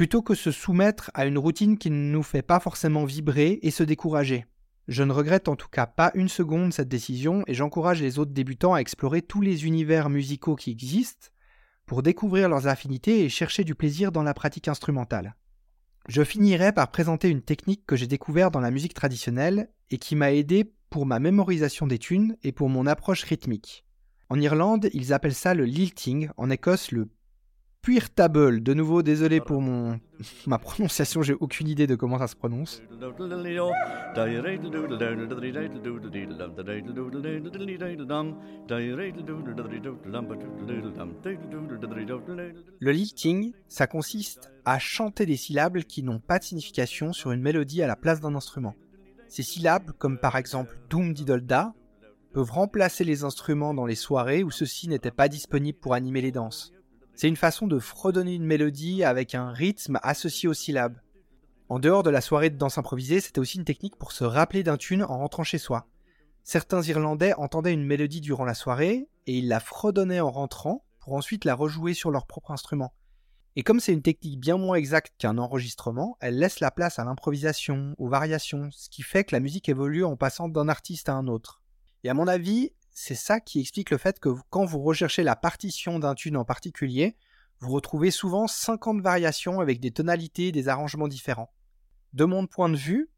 plutôt 0.00 0.22
que 0.22 0.34
se 0.34 0.50
soumettre 0.50 1.10
à 1.12 1.26
une 1.26 1.36
routine 1.36 1.76
qui 1.76 1.90
ne 1.90 2.10
nous 2.10 2.22
fait 2.22 2.40
pas 2.40 2.58
forcément 2.58 3.04
vibrer 3.04 3.58
et 3.60 3.70
se 3.70 3.82
décourager. 3.82 4.46
Je 4.88 5.02
ne 5.02 5.12
regrette 5.12 5.46
en 5.46 5.56
tout 5.56 5.68
cas 5.68 5.84
pas 5.84 6.10
une 6.14 6.30
seconde 6.30 6.72
cette 6.72 6.88
décision 6.88 7.42
et 7.46 7.52
j'encourage 7.52 8.00
les 8.00 8.18
autres 8.18 8.32
débutants 8.32 8.72
à 8.72 8.78
explorer 8.78 9.20
tous 9.20 9.42
les 9.42 9.66
univers 9.66 10.08
musicaux 10.08 10.56
qui 10.56 10.70
existent, 10.70 11.26
pour 11.84 12.02
découvrir 12.02 12.48
leurs 12.48 12.66
affinités 12.66 13.26
et 13.26 13.28
chercher 13.28 13.62
du 13.62 13.74
plaisir 13.74 14.10
dans 14.10 14.22
la 14.22 14.32
pratique 14.32 14.68
instrumentale. 14.68 15.36
Je 16.08 16.24
finirai 16.24 16.72
par 16.72 16.90
présenter 16.90 17.28
une 17.28 17.42
technique 17.42 17.84
que 17.84 17.96
j'ai 17.96 18.06
découverte 18.06 18.54
dans 18.54 18.60
la 18.60 18.70
musique 18.70 18.94
traditionnelle 18.94 19.68
et 19.90 19.98
qui 19.98 20.16
m'a 20.16 20.32
aidé 20.32 20.72
pour 20.88 21.04
ma 21.04 21.18
mémorisation 21.18 21.86
des 21.86 21.98
tunes 21.98 22.38
et 22.42 22.52
pour 22.52 22.70
mon 22.70 22.86
approche 22.86 23.24
rythmique. 23.24 23.84
En 24.30 24.40
Irlande, 24.40 24.88
ils 24.94 25.12
appellent 25.12 25.34
ça 25.34 25.52
le 25.52 25.66
lilting, 25.66 26.30
en 26.38 26.48
Écosse 26.48 26.90
le 26.90 27.10
Puirtable. 27.82 28.62
De 28.62 28.74
nouveau, 28.74 29.02
désolé 29.02 29.40
pour 29.40 29.62
mon 29.62 29.98
ma 30.46 30.58
prononciation, 30.58 31.22
j'ai 31.22 31.32
aucune 31.32 31.66
idée 31.66 31.86
de 31.86 31.94
comment 31.94 32.18
ça 32.18 32.26
se 32.26 32.36
prononce. 32.36 32.82
Le 42.80 42.92
lilting, 42.92 43.52
ça 43.66 43.86
consiste 43.86 44.50
à 44.66 44.78
chanter 44.78 45.24
des 45.24 45.36
syllabes 45.36 45.78
qui 45.78 46.02
n'ont 46.02 46.20
pas 46.20 46.38
de 46.38 46.44
signification 46.44 47.14
sur 47.14 47.32
une 47.32 47.40
mélodie 47.40 47.82
à 47.82 47.86
la 47.86 47.96
place 47.96 48.20
d'un 48.20 48.34
instrument. 48.34 48.74
Ces 49.28 49.42
syllabes, 49.42 49.92
comme 49.92 50.18
par 50.18 50.36
exemple 50.36 50.78
Doom 50.90 51.14
Didolda, 51.14 51.72
peuvent 52.34 52.50
remplacer 52.50 53.04
les 53.04 53.24
instruments 53.24 53.72
dans 53.72 53.86
les 53.86 53.94
soirées 53.94 54.44
où 54.44 54.50
ceux-ci 54.50 54.86
n'étaient 54.88 55.10
pas 55.10 55.28
disponibles 55.28 55.78
pour 55.78 55.94
animer 55.94 56.20
les 56.20 56.32
danses. 56.32 56.72
C'est 57.20 57.28
une 57.28 57.36
façon 57.36 57.66
de 57.66 57.78
fredonner 57.78 58.34
une 58.34 58.46
mélodie 58.46 59.04
avec 59.04 59.34
un 59.34 59.50
rythme 59.50 60.00
associé 60.02 60.48
aux 60.48 60.54
syllabes. 60.54 60.98
En 61.68 61.78
dehors 61.78 62.02
de 62.02 62.08
la 62.08 62.22
soirée 62.22 62.48
de 62.48 62.56
danse 62.56 62.78
improvisée, 62.78 63.20
c'était 63.20 63.40
aussi 63.40 63.58
une 63.58 63.66
technique 63.66 63.96
pour 63.96 64.12
se 64.12 64.24
rappeler 64.24 64.62
d'un 64.62 64.78
tune 64.78 65.02
en 65.02 65.18
rentrant 65.18 65.44
chez 65.44 65.58
soi. 65.58 65.86
Certains 66.44 66.80
Irlandais 66.80 67.34
entendaient 67.34 67.74
une 67.74 67.84
mélodie 67.84 68.22
durant 68.22 68.46
la 68.46 68.54
soirée 68.54 69.06
et 69.26 69.36
ils 69.36 69.48
la 69.48 69.60
fredonnaient 69.60 70.20
en 70.20 70.30
rentrant 70.30 70.82
pour 70.98 71.12
ensuite 71.12 71.44
la 71.44 71.54
rejouer 71.54 71.92
sur 71.92 72.10
leur 72.10 72.26
propre 72.26 72.52
instrument. 72.52 72.94
Et 73.54 73.64
comme 73.64 73.80
c'est 73.80 73.92
une 73.92 74.00
technique 74.00 74.40
bien 74.40 74.56
moins 74.56 74.76
exacte 74.76 75.12
qu'un 75.18 75.36
enregistrement, 75.36 76.16
elle 76.20 76.38
laisse 76.38 76.58
la 76.60 76.70
place 76.70 76.98
à 76.98 77.04
l'improvisation, 77.04 77.94
aux 77.98 78.08
variations, 78.08 78.70
ce 78.70 78.88
qui 78.88 79.02
fait 79.02 79.24
que 79.24 79.36
la 79.36 79.40
musique 79.40 79.68
évolue 79.68 80.06
en 80.06 80.16
passant 80.16 80.48
d'un 80.48 80.70
artiste 80.70 81.10
à 81.10 81.16
un 81.16 81.26
autre. 81.26 81.60
Et 82.02 82.08
à 82.08 82.14
mon 82.14 82.26
avis, 82.26 82.72
c'est 82.92 83.14
ça 83.14 83.40
qui 83.40 83.60
explique 83.60 83.90
le 83.90 83.98
fait 83.98 84.18
que 84.20 84.30
quand 84.50 84.64
vous 84.64 84.82
recherchez 84.82 85.22
la 85.22 85.36
partition 85.36 85.98
d'un 85.98 86.14
tune 86.14 86.36
en 86.36 86.44
particulier, 86.44 87.16
vous 87.60 87.70
retrouvez 87.72 88.10
souvent 88.10 88.46
50 88.46 89.00
variations 89.00 89.60
avec 89.60 89.80
des 89.80 89.90
tonalités 89.90 90.48
et 90.48 90.52
des 90.52 90.68
arrangements 90.68 91.08
différents. 91.08 91.52
De 92.12 92.24
mon 92.24 92.46
point 92.46 92.68
de 92.68 92.76
vue, 92.76 93.10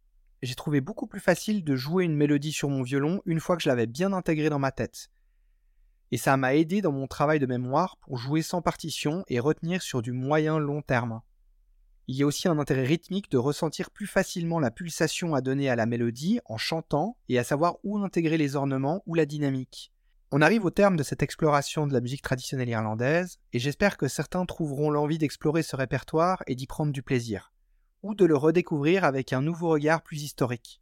j'ai 0.43 0.55
trouvé 0.55 0.81
beaucoup 0.81 1.07
plus 1.07 1.21
facile 1.21 1.65
de 1.65 1.77
jouer 1.77 2.05
une 2.05 2.17
mélodie 2.17 2.53
sur 2.53 2.69
mon 2.69 2.83
violon 2.83 3.23
une 3.25 3.41
fois 3.41 3.57
que 3.57 3.63
je 3.63 3.69
l'avais 3.69 3.87
bien 3.87 4.13
intégrée 4.13 4.51
dans 4.51 4.59
ma 4.59 4.73
tête. 4.73 5.11
Et 6.11 6.19
ça 6.19 6.37
m'a 6.37 6.55
aidé 6.55 6.83
dans 6.83 6.93
mon 6.93 7.07
travail 7.07 7.39
de 7.39 7.47
mémoire 7.47 7.97
pour 7.99 8.19
jouer 8.19 8.43
sans 8.43 8.61
partition 8.61 9.25
et 9.29 9.41
retenir 9.41 9.81
sur 9.81 10.03
du 10.03 10.13
moyen 10.13 10.59
long 10.59 10.83
terme. 10.83 11.23
Il 12.09 12.17
y 12.17 12.23
a 12.25 12.27
aussi 12.27 12.49
un 12.49 12.59
intérêt 12.59 12.85
rythmique 12.85 13.31
de 13.31 13.39
ressentir 13.39 13.91
plus 13.91 14.07
facilement 14.07 14.59
la 14.59 14.73
pulsation 14.73 15.35
à 15.35 15.41
donner 15.41 15.69
à 15.69 15.77
la 15.77 15.87
mélodie 15.87 16.41
en 16.47 16.57
chantant 16.57 17.17
et 17.29 17.39
à 17.39 17.45
savoir 17.45 17.77
où 17.85 17.99
intégrer 17.99 18.37
les 18.37 18.57
ornements 18.57 19.03
ou 19.07 19.15
la 19.15 19.25
dynamique. 19.25 19.93
On 20.33 20.41
arrive 20.41 20.65
au 20.65 20.71
terme 20.71 20.97
de 20.97 21.03
cette 21.03 21.23
exploration 21.23 21.87
de 21.87 21.93
la 21.93 22.01
musique 22.01 22.23
traditionnelle 22.23 22.71
irlandaise, 22.71 23.39
et 23.53 23.59
j'espère 23.59 23.99
que 23.99 24.09
certains 24.09 24.47
trouveront 24.47 24.91
l'envie 24.91 25.19
d'explorer 25.19 25.63
ce 25.63 25.77
répertoire 25.77 26.43
et 26.47 26.55
d'y 26.55 26.67
prendre 26.67 26.91
du 26.91 27.03
plaisir, 27.03 27.53
ou 28.03 28.15
de 28.15 28.25
le 28.25 28.37
redécouvrir 28.37 29.05
avec 29.05 29.33
un 29.35 29.43
nouveau 29.43 29.69
regard 29.69 30.03
plus 30.03 30.23
historique. 30.23 30.81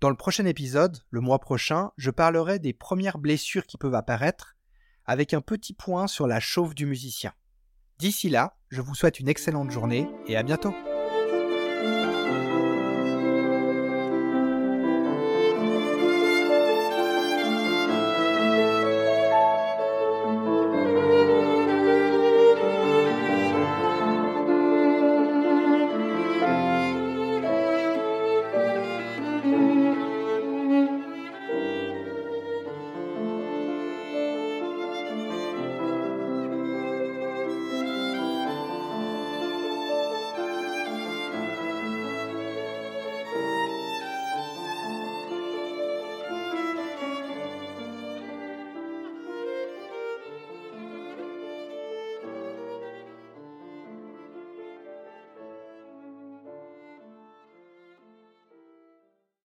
Dans 0.00 0.08
le 0.08 0.16
prochain 0.16 0.46
épisode, 0.46 0.98
le 1.10 1.20
mois 1.20 1.40
prochain, 1.40 1.90
je 1.96 2.10
parlerai 2.10 2.60
des 2.60 2.72
premières 2.72 3.18
blessures 3.18 3.66
qui 3.66 3.76
peuvent 3.76 3.94
apparaître, 3.94 4.56
avec 5.04 5.34
un 5.34 5.40
petit 5.40 5.74
point 5.74 6.06
sur 6.06 6.28
la 6.28 6.38
chauffe 6.38 6.74
du 6.74 6.86
musicien. 6.86 7.32
D'ici 7.98 8.28
là, 8.28 8.56
je 8.70 8.80
vous 8.80 8.94
souhaite 8.94 9.20
une 9.20 9.28
excellente 9.28 9.70
journée 9.70 10.08
et 10.26 10.36
à 10.36 10.42
bientôt 10.42 10.74